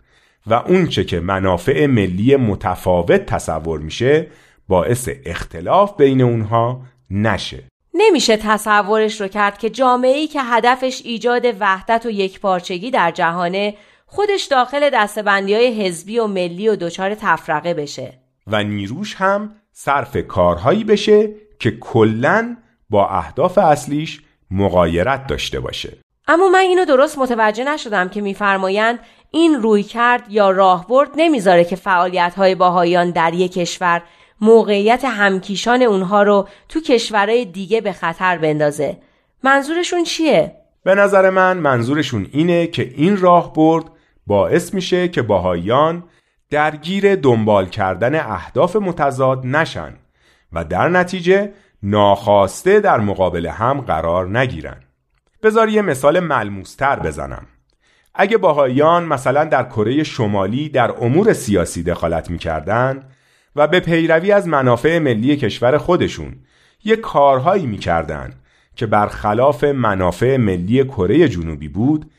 و 0.48 0.54
اونچه 0.54 1.04
که 1.04 1.20
منافع 1.20 1.86
ملی 1.86 2.36
متفاوت 2.36 3.26
تصور 3.26 3.80
میشه 3.80 4.28
باعث 4.68 5.10
اختلاف 5.26 5.98
بین 5.98 6.22
اونها 6.22 6.82
نشه. 7.12 7.64
نمیشه 7.94 8.38
تصورش 8.38 9.22
رو 9.22 9.28
کرد 9.28 9.58
که 9.58 9.70
جامعه‌ای 9.70 10.28
که 10.28 10.42
هدفش 10.42 11.02
ایجاد 11.06 11.46
وحدت 11.60 12.06
و 12.06 12.10
یکپارچگی 12.10 12.92
در 12.92 13.12
جهانه 13.12 13.74
خودش 14.06 14.44
داخل 14.44 14.90
دستبندی 14.94 15.54
های 15.54 15.86
حزبی 15.86 16.20
و 16.20 16.28
ملی 16.28 16.70
و 16.70 16.76
دچار 16.76 17.16
تفرقه 17.16 17.74
بشه. 17.74 18.14
و 18.48 18.64
نیروش 18.64 19.16
هم 19.16 19.56
صرف 19.72 20.18
کارهایی 20.28 20.84
بشه 20.84 21.30
که 21.60 21.72
کلا 21.72 22.58
با 22.90 23.08
اهداف 23.08 23.58
اصلیش 23.58 24.22
مقایرت 24.52 25.28
داشته 25.28 25.60
باشه. 25.60 25.98
اما 26.28 26.50
من 26.50 26.60
اینو 26.60 26.86
درست 26.86 27.18
متوجه 27.18 27.64
نشدم 27.64 28.10
که 28.10 28.22
میفرمایند 28.22 29.00
این 29.36 29.62
روی 29.62 29.84
کرد 29.84 30.24
یا 30.30 30.52
راهبرد 30.52 31.10
نمی‌ذاره 31.16 31.64
که 31.64 31.76
فعالیت 31.76 32.34
های 32.38 32.56
باهایان 32.56 33.12
در 33.12 33.34
یک 33.34 33.54
کشور 33.54 34.02
موقعیت 34.42 35.06
همکیشان 35.06 35.82
اونها 35.82 36.24
رو 36.24 36.48
تو 36.70 36.82
کشورهای 36.82 37.46
دیگه 37.46 37.82
به 37.82 37.92
خطر 37.92 38.38
بندازه. 38.38 38.98
منظورشون 39.44 40.04
چیه؟ 40.04 40.56
به 40.84 40.96
نظر 40.96 41.30
من 41.30 41.58
منظورشون 41.58 42.28
اینه 42.32 42.68
که 42.68 42.94
این 42.96 43.18
راهبرد 43.18 43.86
باعث 44.28 44.74
میشه 44.74 45.08
که 45.08 45.22
باهایان 45.22 46.04
درگیر 46.50 47.16
دنبال 47.16 47.66
کردن 47.66 48.16
اهداف 48.16 48.76
متضاد 48.76 49.46
نشن 49.46 49.94
و 50.54 50.66
در 50.66 50.90
نتیجه 50.90 51.54
ناخواسته 51.84 52.80
در 52.80 53.00
مقابل 53.00 53.46
هم 53.46 53.82
قرار 53.82 54.40
نگیرن. 54.40 54.78
بذار 55.44 55.70
یه 55.70 55.82
مثال 55.82 56.20
ملموستر 56.20 57.00
بزنم. 57.00 57.48
اگه 58.16 58.38
باهایان 58.38 59.04
مثلا 59.04 59.46
در 59.46 59.64
کره 59.64 60.04
شمالی 60.04 60.70
در 60.70 60.92
امور 60.92 61.34
سیاسی 61.34 61.84
دخالت 61.84 62.30
می‌کردن 62.30 63.04
و 63.56 63.68
به 63.68 63.80
پیروی 63.80 64.32
از 64.32 64.48
منافع 64.48 65.00
ملی 65.00 65.38
کشور 65.38 65.78
خودشون 65.78 66.36
یه 66.84 66.96
کارهایی 66.96 67.66
می‌کردن 67.66 68.34
که 68.76 68.86
برخلاف 68.86 69.64
منافع 69.64 70.38
ملی 70.38 70.84
کره 70.84 71.28
جنوبی 71.28 71.68
بود 71.68 72.12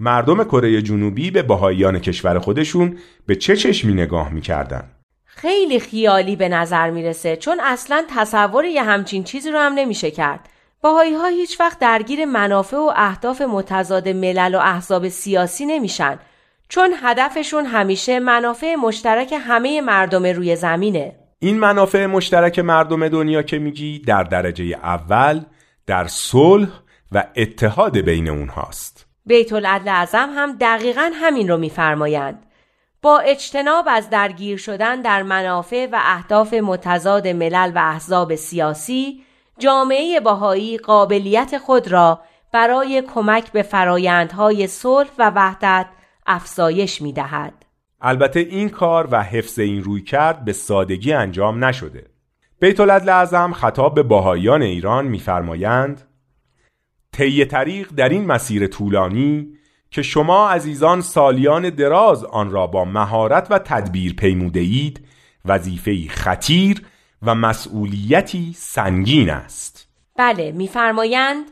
مردم 0.00 0.44
کره 0.44 0.82
جنوبی 0.82 1.30
به 1.30 1.42
بهاییان 1.42 1.98
کشور 1.98 2.38
خودشون 2.38 2.98
به 3.26 3.36
چه 3.36 3.56
چشمی 3.56 3.94
نگاه 3.94 4.32
می‌کردن؟ 4.32 4.90
خیلی 5.24 5.80
خیالی 5.80 6.36
به 6.36 6.48
نظر 6.48 6.90
می‌رسه 6.90 7.36
چون 7.36 7.60
اصلا 7.60 8.04
تصور 8.16 8.64
یه 8.64 8.82
همچین 8.82 9.24
چیزی 9.24 9.50
رو 9.50 9.58
هم 9.58 9.72
نمیشه 9.72 10.10
کرد. 10.10 10.48
باهایی 10.82 11.14
ها 11.14 11.26
هیچ 11.26 11.60
وقت 11.60 11.78
درگیر 11.78 12.24
منافع 12.24 12.76
و 12.76 12.92
اهداف 12.96 13.40
متضاد 13.40 14.08
ملل 14.08 14.54
و 14.54 14.58
احزاب 14.58 15.08
سیاسی 15.08 15.66
نمیشن 15.66 16.18
چون 16.68 16.94
هدفشون 17.02 17.66
همیشه 17.66 18.20
منافع 18.20 18.74
مشترک 18.74 19.34
همه 19.40 19.80
مردم 19.80 20.26
روی 20.26 20.56
زمینه. 20.56 21.16
این 21.38 21.58
منافع 21.58 22.06
مشترک 22.06 22.58
مردم 22.58 23.08
دنیا 23.08 23.42
که 23.42 23.58
میگی 23.58 23.98
در 23.98 24.22
درجه 24.22 24.64
اول 24.64 25.44
در 25.86 26.06
صلح 26.06 26.68
و 27.12 27.24
اتحاد 27.36 27.98
بین 27.98 28.28
اونهاست. 28.28 29.06
بیت 29.26 29.52
العدل 29.52 29.88
اعظم 29.88 30.28
هم 30.36 30.56
دقیقا 30.60 31.10
همین 31.14 31.48
رو 31.48 31.56
میفرمایند. 31.56 32.46
با 33.02 33.18
اجتناب 33.18 33.84
از 33.88 34.10
درگیر 34.10 34.58
شدن 34.58 35.00
در 35.00 35.22
منافع 35.22 35.86
و 35.92 35.98
اهداف 36.02 36.54
متضاد 36.54 37.28
ملل 37.28 37.72
و 37.74 37.78
احزاب 37.78 38.34
سیاسی 38.34 39.24
جامعه 39.58 40.20
باهایی 40.20 40.78
قابلیت 40.78 41.58
خود 41.58 41.88
را 41.88 42.20
برای 42.52 43.02
کمک 43.14 43.52
به 43.52 43.62
فرایندهای 43.62 44.66
صلح 44.66 45.10
و 45.18 45.32
وحدت 45.34 45.86
افزایش 46.26 47.02
می 47.02 47.12
دهد. 47.12 47.64
البته 48.00 48.40
این 48.40 48.68
کار 48.68 49.08
و 49.10 49.22
حفظ 49.22 49.58
این 49.58 49.82
روی 49.82 50.02
کرد 50.02 50.44
به 50.44 50.52
سادگی 50.52 51.12
انجام 51.12 51.64
نشده. 51.64 52.06
بیت 52.60 52.80
اعظم 52.80 53.52
خطاب 53.52 53.94
به 53.94 54.02
باهایان 54.02 54.62
ایران 54.62 55.06
میفرمایند 55.06 56.02
طی 57.12 57.44
طریق 57.44 57.88
در 57.96 58.08
این 58.08 58.26
مسیر 58.26 58.66
طولانی 58.66 59.48
که 59.90 60.02
شما 60.02 60.50
عزیزان 60.50 61.00
سالیان 61.00 61.70
دراز 61.70 62.24
آن 62.24 62.50
را 62.50 62.66
با 62.66 62.84
مهارت 62.84 63.46
و 63.50 63.58
تدبیر 63.58 64.14
پیموده 64.14 64.60
اید 64.60 65.06
وظیفه‌ای 65.44 66.08
خطیر 66.08 66.82
و 67.22 67.34
مسئولیتی 67.34 68.54
سنگین 68.56 69.30
است. 69.30 69.88
بله 70.16 70.52
میفرمایند 70.52 71.44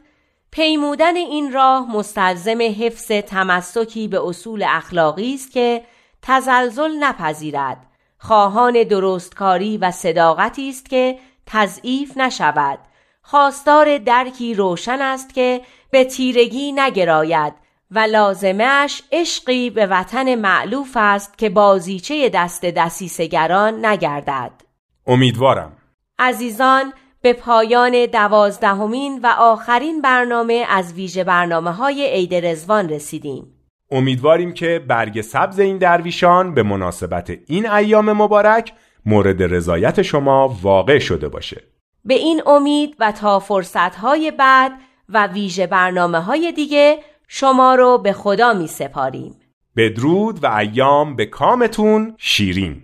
پیمودن 0.51 1.17
این 1.17 1.53
راه 1.53 1.97
مستلزم 1.97 2.59
حفظ 2.81 3.07
تمسکی 3.07 4.09
به 4.09 4.29
اصول 4.29 4.65
اخلاقی 4.69 5.35
است 5.35 5.51
که 5.51 5.83
تزلزل 6.23 6.91
نپذیرد. 7.01 7.87
خواهان 8.19 8.83
درستکاری 8.83 9.79
و 9.79 9.91
صداقتی 9.91 10.69
است 10.69 10.91
که 10.91 11.19
تضعیف 11.47 12.17
نشود. 12.17 12.79
خواستار 13.23 13.99
درکی 13.99 14.55
روشن 14.55 15.03
است 15.03 15.35
که 15.35 15.61
به 15.91 16.05
تیرگی 16.05 16.73
نگراید 16.73 17.53
و 17.91 17.99
لازمش 17.99 19.03
عشقی 19.13 19.71
به 19.71 19.87
وطن 19.87 20.35
معلوف 20.35 20.93
است 20.97 21.39
که 21.39 21.51
بازیچه 21.51 22.29
دست 22.29 22.65
دسیسگران 22.65 23.87
نگردد. 23.87 24.66
امیدوارم. 25.07 25.73
عزیزان 26.19 26.93
به 27.23 27.33
پایان 27.33 28.07
دوازدهمین 28.07 29.21
و 29.23 29.27
آخرین 29.39 30.03
برنامه 30.03 30.67
از 30.69 30.93
ویژه 30.93 31.25
برنامه 31.25 31.73
های 31.73 32.07
عید 32.07 32.35
رزوان 32.35 32.89
رسیدیم. 32.89 33.47
امیدواریم 33.91 34.53
که 34.53 34.85
برگ 34.89 35.21
سبز 35.21 35.59
این 35.59 35.79
درویشان 35.79 36.55
به 36.55 36.63
مناسبت 36.63 37.31
این 37.47 37.71
ایام 37.71 38.13
مبارک 38.13 38.73
مورد 39.07 39.43
رضایت 39.43 40.03
شما 40.03 40.57
واقع 40.63 40.99
شده 40.99 41.29
باشه. 41.29 41.63
به 42.05 42.15
این 42.15 42.43
امید 42.47 42.97
و 43.01 43.13
تا 43.13 43.39
فرصتهای 43.39 44.31
بعد 44.31 44.73
و 45.09 45.27
ویژه 45.27 45.67
برنامه 45.67 46.21
های 46.21 46.53
دیگه 46.53 46.99
شما 47.29 47.75
رو 47.75 47.99
به 47.99 48.13
خدا 48.13 48.53
می 48.53 48.67
سپاریم 48.67 49.35
بدرود 49.77 50.45
و 50.45 50.47
ایام 50.47 51.17
به 51.17 51.27
کامتون 51.27 52.15
شیرین. 52.19 52.83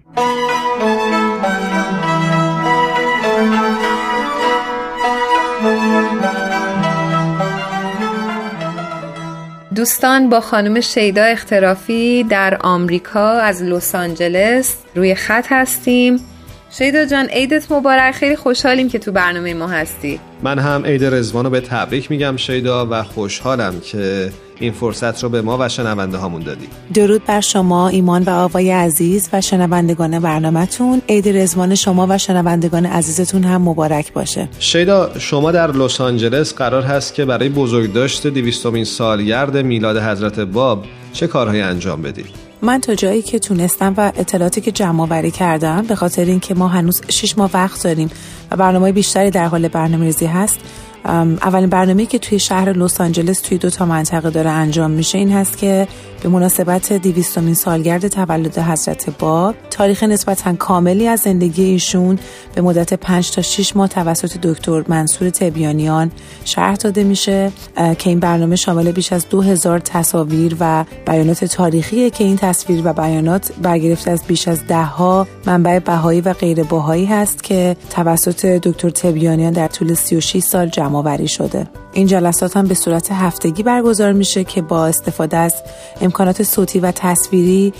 دوستان 9.74 10.28
با 10.28 10.40
خانم 10.40 10.80
شیدا 10.80 11.24
اخترافی 11.24 12.24
در 12.24 12.58
آمریکا 12.60 13.30
از 13.30 13.62
لس 13.62 13.94
آنجلس 13.94 14.76
روی 14.94 15.14
خط 15.14 15.46
هستیم. 15.50 16.31
شیدا 16.78 17.04
جان 17.04 17.26
عیدت 17.26 17.72
مبارک. 17.72 18.14
خیلی 18.14 18.36
خوشحالیم 18.36 18.88
که 18.88 18.98
تو 18.98 19.12
برنامه 19.12 19.54
ما 19.54 19.66
هستی. 19.66 20.20
من 20.42 20.58
هم 20.58 20.84
عید 20.84 21.04
رزوانو 21.04 21.50
به 21.50 21.60
تبریک 21.60 22.10
میگم 22.10 22.36
شیدا 22.36 22.86
و 22.90 23.02
خوشحالم 23.02 23.80
که 23.80 24.30
این 24.60 24.72
فرصت 24.72 25.22
رو 25.22 25.28
به 25.28 25.42
ما 25.42 25.58
و 25.60 25.68
شنونده 25.68 26.16
هامون 26.16 26.42
دادی. 26.42 26.68
درود 26.94 27.24
بر 27.24 27.40
شما 27.40 27.88
ایمان 27.88 28.22
و 28.22 28.30
آقای 28.30 28.70
عزیز 28.70 29.28
و 29.32 29.40
شنوندگان 29.40 30.18
برنامهتون. 30.18 31.02
عید 31.08 31.28
رزوان 31.28 31.74
شما 31.74 32.06
و 32.10 32.18
شنوندگان 32.18 32.86
عزیزتون 32.86 33.44
هم 33.44 33.62
مبارک 33.62 34.12
باشه. 34.12 34.48
شیدا 34.58 35.18
شما 35.18 35.52
در 35.52 35.72
لس 35.72 36.00
آنجلس 36.00 36.54
قرار 36.54 36.82
هست 36.82 37.14
که 37.14 37.24
برای 37.24 37.48
بزرگداشت 37.48 38.26
دویستمین 38.26 38.84
سالگرد 38.84 39.56
میلاد 39.56 39.96
حضرت 39.96 40.40
باب 40.40 40.84
چه 41.12 41.26
کارهایی 41.26 41.60
انجام 41.60 42.02
بدید؟ 42.02 42.41
من 42.64 42.80
تا 42.80 42.94
جایی 42.94 43.22
که 43.22 43.38
تونستم 43.38 43.94
و 43.96 44.12
اطلاعاتی 44.16 44.60
که 44.60 44.72
جمع 44.72 45.02
آوری 45.02 45.30
کردم 45.30 45.82
به 45.82 45.94
خاطر 45.94 46.24
اینکه 46.24 46.54
ما 46.54 46.68
هنوز 46.68 47.02
6 47.08 47.38
ماه 47.38 47.50
وقت 47.54 47.84
داریم 47.84 48.10
و 48.50 48.56
برنامه 48.56 48.92
بیشتری 48.92 49.30
در 49.30 49.46
حال 49.46 49.68
برنامه‌ریزی 49.68 50.26
هست 50.26 50.60
اولین 51.04 51.68
برنامه‌ای 51.68 52.06
که 52.06 52.18
توی 52.18 52.38
شهر 52.38 52.72
لس 52.72 53.00
آنجلس 53.00 53.40
توی 53.40 53.58
دو 53.58 53.70
تا 53.70 53.86
منطقه 53.86 54.30
داره 54.30 54.50
انجام 54.50 54.90
میشه 54.90 55.18
این 55.18 55.32
هست 55.32 55.58
که 55.58 55.88
به 56.22 56.28
مناسبت 56.28 56.92
دیویستمین 56.92 57.54
سالگرد 57.54 58.08
تولد 58.08 58.58
حضرت 58.58 59.18
باب 59.18 59.54
تاریخ 59.70 60.02
نسبتا 60.02 60.54
کاملی 60.54 61.08
از 61.08 61.20
زندگی 61.20 61.64
ایشون 61.64 62.18
به 62.54 62.62
مدت 62.62 62.94
5 62.94 63.30
تا 63.30 63.42
6 63.42 63.76
ماه 63.76 63.88
توسط 63.88 64.36
دکتر 64.36 64.84
منصور 64.88 65.30
تبیانیان 65.30 66.10
شرح 66.44 66.74
داده 66.74 67.04
میشه 67.04 67.52
که 67.98 68.10
این 68.10 68.20
برنامه 68.20 68.56
شامل 68.56 68.92
بیش 68.92 69.12
از 69.12 69.28
2000 69.28 69.78
تصاویر 69.78 70.56
و 70.60 70.84
بیانات 71.06 71.44
تاریخیه 71.44 72.10
که 72.10 72.24
این 72.24 72.36
تصویر 72.36 72.82
و 72.84 72.92
بیانات 72.92 73.52
برگرفته 73.62 74.10
از 74.10 74.22
بیش 74.26 74.48
از 74.48 74.66
ده 74.66 74.84
ها 74.84 75.26
منبع 75.46 75.78
بهایی 75.78 76.20
و 76.20 76.32
غیر 76.32 76.64
بهایی 76.64 77.04
هست 77.04 77.42
که 77.42 77.76
توسط 77.90 78.46
دکتر 78.46 78.90
تبیانیان 78.90 79.52
در 79.52 79.68
طول 79.68 79.94
36 79.94 80.38
سال 80.42 80.68
جمع 80.68 80.91
آوری 80.96 81.28
شده. 81.28 81.66
این 81.92 82.06
جلسات 82.06 82.56
هم 82.56 82.66
به 82.66 82.74
صورت 82.74 83.12
هفتگی 83.12 83.62
برگزار 83.62 84.12
میشه 84.12 84.44
که 84.44 84.62
با 84.62 84.86
استفاده 84.86 85.36
از 85.36 85.54
امکانات 86.00 86.42
صوتی 86.42 86.80
و 86.80 86.90
تصویری 86.90 87.72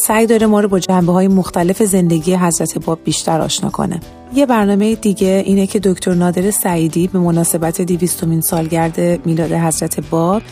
سعی 0.00 0.26
داره 0.26 0.46
ما 0.46 0.60
رو 0.60 0.68
با 0.68 0.78
جنبه 0.78 1.12
های 1.12 1.28
مختلف 1.28 1.82
زندگی 1.82 2.34
حضرت 2.34 2.78
باب 2.78 2.98
بیشتر 3.04 3.40
آشنا 3.40 3.70
کنه. 3.70 4.00
یه 4.34 4.46
برنامه 4.46 4.94
دیگه 4.94 5.42
اینه 5.46 5.66
که 5.66 5.78
دکتر 5.78 6.14
نادر 6.14 6.50
سعیدی 6.50 7.06
به 7.08 7.18
مناسبت 7.18 7.80
دیویستومین 7.80 8.40
سالگرد 8.40 9.26
میلاد 9.26 9.52
حضرت 9.52 10.10
باب 10.10 10.42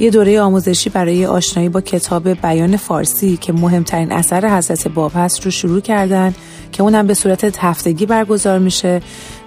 یه 0.00 0.10
دوره 0.10 0.40
آموزشی 0.40 0.90
برای 0.90 1.26
آشنایی 1.26 1.68
با 1.68 1.80
کتاب 1.80 2.28
بیان 2.28 2.76
فارسی 2.76 3.36
که 3.36 3.52
مهمترین 3.52 4.12
اثر 4.12 4.56
حضرت 4.56 4.88
باب 4.88 5.12
هست 5.14 5.44
رو 5.44 5.50
شروع 5.50 5.80
کردن 5.80 6.34
که 6.72 6.82
اونم 6.82 7.06
به 7.06 7.14
صورت 7.14 7.58
هفتگی 7.58 8.06
برگزار 8.06 8.58
میشه 8.58 9.00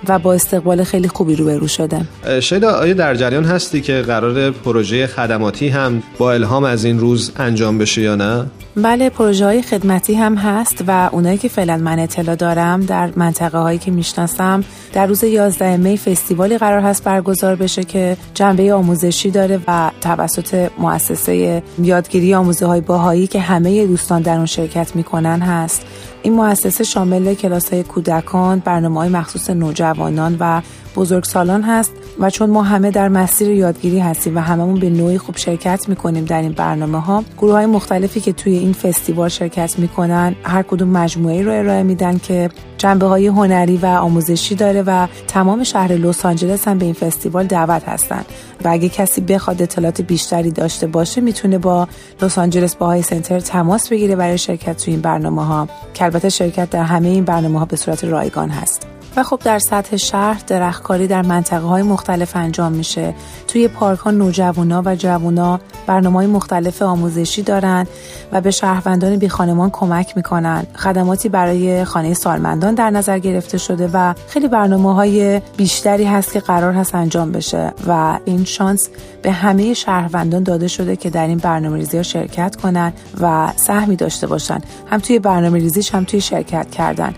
و 0.07 0.19
با 0.19 0.33
استقبال 0.33 0.83
خیلی 0.83 1.07
خوبی 1.07 1.35
روبرو 1.35 1.67
شده 1.67 2.01
شیدا 2.39 2.71
آیا 2.71 2.93
در 2.93 3.12
جریان 3.15 3.45
هستی 3.45 3.81
که 3.81 4.01
قرار 4.01 4.51
پروژه 4.51 5.07
خدماتی 5.07 5.67
هم 5.67 6.03
با 6.17 6.33
الهام 6.33 6.63
از 6.63 6.85
این 6.85 6.99
روز 6.99 7.31
انجام 7.37 7.77
بشه 7.77 8.01
یا 8.01 8.15
نه؟ 8.15 8.45
بله 8.75 9.09
پروژه 9.09 9.45
های 9.45 9.61
خدمتی 9.61 10.13
هم 10.13 10.35
هست 10.35 10.83
و 10.87 11.09
اونایی 11.11 11.37
که 11.37 11.47
فعلا 11.47 11.77
من 11.77 11.99
اطلاع 11.99 12.35
دارم 12.35 12.81
در 12.81 13.09
منطقه 13.15 13.57
هایی 13.57 13.79
که 13.79 13.91
می‌شناسم 13.91 14.63
در 14.93 15.05
روز 15.05 15.23
11 15.23 15.77
می 15.77 15.97
فستیوالی 15.97 16.57
قرار 16.57 16.81
هست 16.81 17.03
برگزار 17.03 17.55
بشه 17.55 17.83
که 17.83 18.17
جنبه 18.33 18.73
آموزشی 18.73 19.31
داره 19.31 19.59
و 19.67 19.91
توسط 20.01 20.69
مؤسسه 20.77 21.63
یادگیری 21.81 22.33
آموزه 22.33 22.65
های 22.65 22.81
باهایی 22.81 23.27
که 23.27 23.39
همه 23.39 23.87
دوستان 23.87 24.21
در 24.21 24.35
اون 24.35 24.45
شرکت 24.45 24.95
می‌کنن 24.95 25.41
هست 25.41 25.81
این 26.23 26.33
مؤسسه 26.33 26.83
شامل 26.83 27.33
کلاس 27.33 27.73
های 27.73 27.83
کودکان، 27.83 28.59
برنامه 28.59 28.99
های 28.99 29.09
مخصوص 29.09 29.49
نوجوانان 29.49 30.37
و 30.39 30.61
بزرگسالان 30.95 31.61
هست 31.61 31.91
و 32.19 32.29
چون 32.29 32.49
ما 32.49 32.63
همه 32.63 32.91
در 32.91 33.07
مسیر 33.07 33.49
یادگیری 33.49 33.99
هستیم 33.99 34.37
و 34.37 34.39
هممون 34.39 34.79
به 34.79 34.89
نوعی 34.89 35.17
خوب 35.17 35.37
شرکت 35.37 35.89
می‌کنیم 35.89 36.25
در 36.25 36.41
این 36.41 36.51
برنامه 36.51 36.99
ها 36.99 37.23
گروه 37.37 37.53
های 37.53 37.65
مختلفی 37.65 38.19
که 38.19 38.33
توی 38.33 38.57
این 38.57 38.73
فستیوال 38.73 39.29
شرکت 39.29 39.79
می‌کنن 39.79 40.35
هر 40.43 40.63
کدوم 40.63 40.89
مجموعه 40.89 41.43
رو 41.43 41.51
ارائه 41.51 41.83
میدن 41.83 42.17
که 42.17 42.49
جنبه 42.77 43.05
های 43.05 43.27
هنری 43.27 43.77
و 43.77 43.85
آموزشی 43.85 44.55
داره 44.55 44.83
و 44.87 45.07
تمام 45.27 45.63
شهر 45.63 45.91
لس 45.91 46.25
آنجلس 46.25 46.67
هم 46.67 46.77
به 46.77 46.85
این 46.85 46.93
فستیوال 46.93 47.45
دعوت 47.45 47.89
هستن. 47.89 48.25
و 48.63 48.67
اگه 48.67 48.89
کسی 48.89 49.21
بخواد 49.21 49.61
اطلاعات 49.61 50.01
بیشتری 50.01 50.51
داشته 50.51 50.87
باشه 50.87 51.21
می‌تونه 51.21 51.57
با 51.57 51.87
لس 52.21 52.37
آنجلس 52.37 52.75
باهای 52.75 53.01
سنتر 53.01 53.39
تماس 53.39 53.89
بگیره 53.89 54.15
برای 54.15 54.37
شرکت 54.37 54.77
توی 54.77 54.93
این 54.93 55.01
برنامه 55.01 55.45
ها 55.45 55.67
البته 56.13 56.29
شرکت 56.29 56.69
در 56.69 56.83
همه 56.83 57.07
این 57.07 57.25
برنامه 57.25 57.59
ها 57.59 57.65
به 57.65 57.75
صورت 57.75 58.03
رایگان 58.03 58.49
هست. 58.49 58.87
و 59.15 59.23
خب 59.23 59.39
در 59.43 59.59
سطح 59.59 59.97
شهر 59.97 60.41
درختکاری 60.47 61.07
در 61.07 61.21
منطقه 61.21 61.67
های 61.67 61.83
مختلف 61.83 62.35
انجام 62.35 62.71
میشه. 62.71 63.15
توی 63.47 63.67
پارک 63.67 63.99
ها 63.99 64.11
نوجوانا 64.11 64.81
و 64.85 64.95
جوونا 64.95 65.59
برنامه 65.87 66.15
های 66.15 66.27
مختلف 66.27 66.81
آموزشی 66.81 67.41
دارند 67.41 67.87
و 68.31 68.41
به 68.41 68.51
شهروندان 68.51 69.17
بی 69.17 69.29
خانمان 69.29 69.69
کمک 69.69 70.17
می‌کنن. 70.17 70.65
خدماتی 70.75 71.29
برای 71.29 71.85
خانه 71.85 72.13
سالمندان 72.13 72.75
در 72.75 72.89
نظر 72.89 73.19
گرفته 73.19 73.57
شده 73.57 73.89
و 73.93 74.13
خیلی 74.27 74.47
برنامه 74.47 74.93
های 74.95 75.41
بیشتری 75.57 76.05
هست 76.05 76.33
که 76.33 76.39
قرار 76.39 76.73
هست 76.73 76.95
انجام 76.95 77.31
بشه 77.31 77.73
و 77.87 78.19
این 78.25 78.45
شانس 78.45 78.89
به 79.21 79.31
همه 79.31 79.73
شهروندان 79.73 80.43
داده 80.43 80.67
شده 80.67 80.95
که 80.95 81.09
در 81.09 81.27
این 81.27 81.37
برنامه 81.37 81.77
ریزی 81.77 81.97
ها 81.97 82.03
شرکت 82.03 82.55
کنن 82.55 82.93
و 83.21 83.53
سهمی 83.55 83.95
داشته 83.95 84.27
باشن. 84.27 84.61
هم 84.91 84.99
توی 84.99 85.19
برنامه 85.19 85.59
ریزیش 85.59 85.95
هم 85.95 86.03
توی 86.03 86.21
شرکت 86.21 86.71
کردن. 86.71 87.13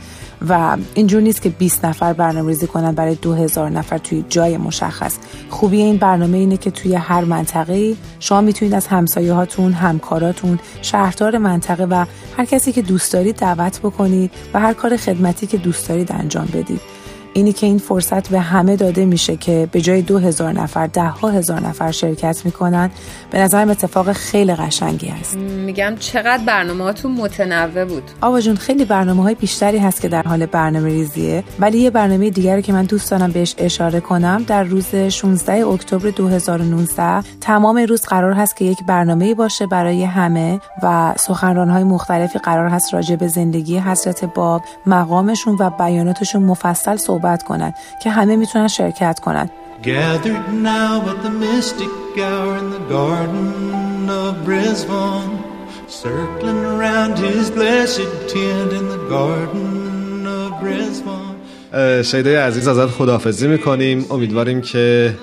و 0.50 0.78
اینجور 0.94 1.22
نیست 1.22 1.42
که 1.42 1.50
20 1.50 1.86
نفر 1.86 2.14
برنامه 2.14 2.48
ریزی 2.48 2.68
کنن 2.68 2.92
برای 2.92 3.16
2000 3.16 3.70
نفر 3.70 3.98
توی 3.98 4.26
جای 4.30 4.58
مشخص. 4.58 5.18
خوبی 5.50 5.82
این 5.82 5.98
برنامه 5.98 6.38
اینه 6.38 6.58
که 6.58 6.72
توی 6.72 6.96
هر 6.96 7.24
منطقه 7.24 7.96
شما 8.20 8.42
می‌تونید 8.42 8.74
از 8.74 8.88
همسایه 8.88 9.34
هاتون 9.34 9.74
همکاراتون 9.74 10.60
شهردار 10.82 11.38
منطقه 11.38 11.86
و 11.86 12.06
هر 12.38 12.46
کسی 12.46 12.72
که 12.72 12.82
دوست 12.82 13.14
دارید 13.14 13.36
دعوت 13.36 13.80
بکنید 13.80 14.32
و 14.54 14.60
هر 14.60 14.74
کار 14.74 14.98
خدمتی 14.98 15.48
که 15.48 15.58
دوست 15.58 15.90
دارید 15.90 16.12
انجام 16.12 16.46
بدید. 16.54 16.95
اینی 17.36 17.54
که 17.54 17.66
این 17.66 17.78
فرصت 17.78 18.30
به 18.30 18.40
همه 18.40 18.76
داده 18.76 19.06
میشه 19.06 19.38
که 19.38 19.70
به 19.72 19.82
جای 19.82 20.02
دو 20.02 20.18
هزار 20.18 20.52
نفر 20.54 20.88
ده 20.88 21.08
ها 21.08 21.30
هزار 21.30 21.60
نفر 21.60 21.92
شرکت 21.92 22.42
می‌کنن 22.46 22.92
به 23.32 23.40
نظرم 23.40 23.70
اتفاق 23.70 24.12
خیلی 24.12 24.56
قشنگی 24.56 25.08
هست 25.08 25.38
میگم 25.38 25.96
چقدر 26.00 26.44
برنامهاتون 26.46 27.12
متنوع 27.12 27.86
بود. 27.86 28.04
آوا 28.22 28.42
جون 28.42 28.56
خیلی 28.56 28.86
برنامه 28.86 29.24
های 29.24 29.36
بیشتری 29.36 29.78
هست 29.78 30.02
که 30.02 30.08
در 30.08 30.24
حال 30.24 30.46
برنامه 30.46 30.88
ریزیه 30.88 31.44
ولی 31.60 31.78
یه 31.78 31.90
برنامه 31.90 32.30
دیگر 32.30 32.62
که 32.62 32.74
من 32.74 32.84
دوست 32.84 33.12
دارم 33.12 33.32
بهش 33.32 33.56
اشاره 33.58 34.00
کنم 34.00 34.44
در 34.48 34.64
روز 34.64 34.96
16 34.96 35.68
اکتبر 35.68 36.10
2019 36.10 37.22
تمام 37.42 37.78
روز 37.78 38.02
قرار 38.02 38.34
هست 38.34 38.58
که 38.58 38.66
یک 38.66 38.78
برنامه 38.88 39.34
باشه 39.34 39.68
برای 39.68 40.04
همه 40.04 40.60
و 40.84 41.14
سخنران 41.18 41.70
های 41.70 41.84
مختلفی 41.84 42.40
قرار 42.40 42.70
هست 42.70 42.94
راجع 42.94 43.16
به 43.16 43.28
زندگی 43.28 43.80
حضرت 43.80 44.26
باب 44.26 44.62
مقامشون 44.86 45.58
و 45.60 45.70
بیاناتشون 45.70 46.44
مفصل 46.44 46.96
صحبت 46.96 47.25
صحبت 47.26 47.44
کنن 47.44 47.74
که 48.04 48.10
همه 48.10 48.36
می‌تونن 48.36 48.68
شرکت 48.68 49.20
کنن. 49.20 49.50
Gathered 49.84 50.48
now 50.64 50.94
at 51.12 51.20
the 51.26 51.34
mystic 51.46 51.94
hour 52.18 52.54
in 52.62 52.68
the 52.76 52.84
garden 52.96 54.10
of 54.24 54.32
Brisbane 54.48 55.34
Circling 56.04 56.62
around 56.74 57.14
his 57.28 57.46
blessed 57.58 58.12
tent 58.32 58.72
in 58.80 58.86
the 58.94 59.02
garden 59.16 60.28
of 60.40 60.50
Brisbane. 60.62 61.36
شیدای 62.04 62.36
عزیز 62.36 62.68
ازت 62.68 62.92
خداحافظی 62.92 63.48
می‌کنیم. 63.48 64.06
امیدواریم 64.12 64.62
که 64.62 65.16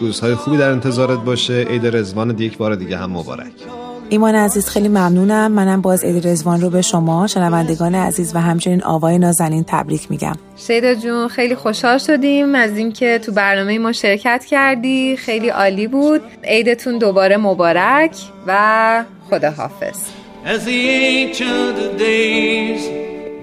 روزهای 0.00 0.34
خوبی 0.34 0.56
در 0.56 0.70
انتظارت 0.70 1.18
باشه. 1.18 1.62
عید 1.62 1.96
رزوان 1.96 2.38
یک 2.38 2.58
بار 2.58 2.74
دیگه 2.74 2.96
هم 2.96 3.10
مبارک. 3.10 3.52
ایمان 4.10 4.34
عزیز 4.34 4.68
خیلی 4.68 4.88
ممنونم. 4.88 5.52
منم 5.52 5.80
باز 5.80 6.04
عید 6.04 6.28
رزوان 6.28 6.60
رو 6.60 6.70
به 6.70 6.82
شما 6.82 7.26
شنوندگان 7.26 7.94
عزیز 7.94 8.34
و 8.34 8.40
همچنین 8.40 8.84
آوای 8.84 9.18
نازنین 9.18 9.64
تبریک 9.68 10.10
میگم. 10.10 10.32
شیدا 10.56 10.94
جون 10.94 11.28
خیلی 11.28 11.54
خوشحال 11.54 11.98
شدیم 11.98 12.54
از 12.54 12.76
اینکه 12.76 13.18
تو 13.18 13.32
برنامه 13.32 13.78
ما 13.78 13.92
شرکت 13.92 14.44
کردی. 14.44 15.16
خیلی 15.16 15.48
عالی 15.48 15.86
بود. 15.86 16.20
عیدتون 16.44 16.98
دوباره 16.98 17.36
مبارک 17.36 18.16
و 18.46 19.04
خداحافظ. 19.30 19.98
As 20.44 20.64
the 20.64 20.88
ancient 20.88 21.76
of 21.86 21.98
days 21.98 22.82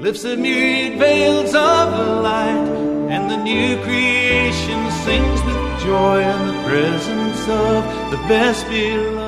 lifts 0.03 0.23
the 0.23 0.35
myriad 0.45 0.93
veils 1.03 1.53
of 1.53 1.87
light 2.27 2.67
and 3.13 3.23
the 3.31 3.39
new 3.49 3.71
creation 3.85 4.79
sings 5.03 5.39
with 5.47 5.61
joy 5.87 6.17
in 6.33 6.41
the 6.51 6.57
presence 6.69 7.43
of 7.65 7.79
the 8.11 8.19
best 8.31 8.63
beloved. 8.69 9.24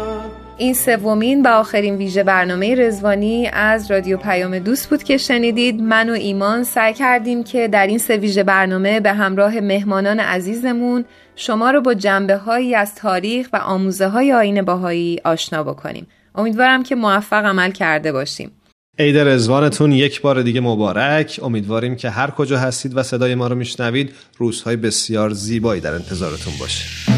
این 0.59 0.73
سومین 0.73 1.41
و 1.41 1.47
آخرین 1.47 1.95
ویژه 1.95 2.23
برنامه 2.23 2.75
رزوانی 2.75 3.49
از 3.53 3.91
رادیو 3.91 4.17
پیام 4.17 4.59
دوست 4.59 4.89
بود 4.89 5.03
که 5.03 5.17
شنیدید. 5.17 5.81
من 5.81 6.09
و 6.09 6.13
ایمان 6.13 6.63
سعی 6.63 6.93
کردیم 6.93 7.43
که 7.43 7.67
در 7.67 7.87
این 7.87 7.97
سه 7.97 8.17
ویژه 8.17 8.43
برنامه 8.43 8.99
به 8.99 9.13
همراه 9.13 9.59
مهمانان 9.59 10.19
عزیزمون 10.19 11.05
شما 11.35 11.71
رو 11.71 11.81
با 11.81 11.93
جنبه 11.93 12.37
هایی 12.37 12.75
از 12.75 12.95
تاریخ 12.95 13.49
و 13.53 13.57
آموزه 13.57 14.07
های 14.07 14.33
آین 14.33 14.61
باهایی 14.61 15.19
آشنا 15.25 15.63
بکنیم. 15.63 16.07
امیدوارم 16.35 16.83
که 16.83 16.95
موفق 16.95 17.45
عمل 17.45 17.71
کرده 17.71 18.11
باشیم. 18.11 18.51
عید 18.99 19.17
رزوانتون 19.17 19.91
یک 19.91 20.21
بار 20.21 20.41
دیگه 20.41 20.61
مبارک. 20.61 21.39
امیدواریم 21.43 21.95
که 21.95 22.09
هر 22.09 22.31
کجا 22.31 22.57
هستید 22.57 22.97
و 22.97 23.03
صدای 23.03 23.35
ما 23.35 23.47
رو 23.47 23.55
میشنوید 23.55 24.13
روزهای 24.37 24.75
بسیار 24.75 25.29
زیبایی 25.29 25.81
در 25.81 25.93
انتظارتون 25.93 26.53
باشه. 26.59 27.16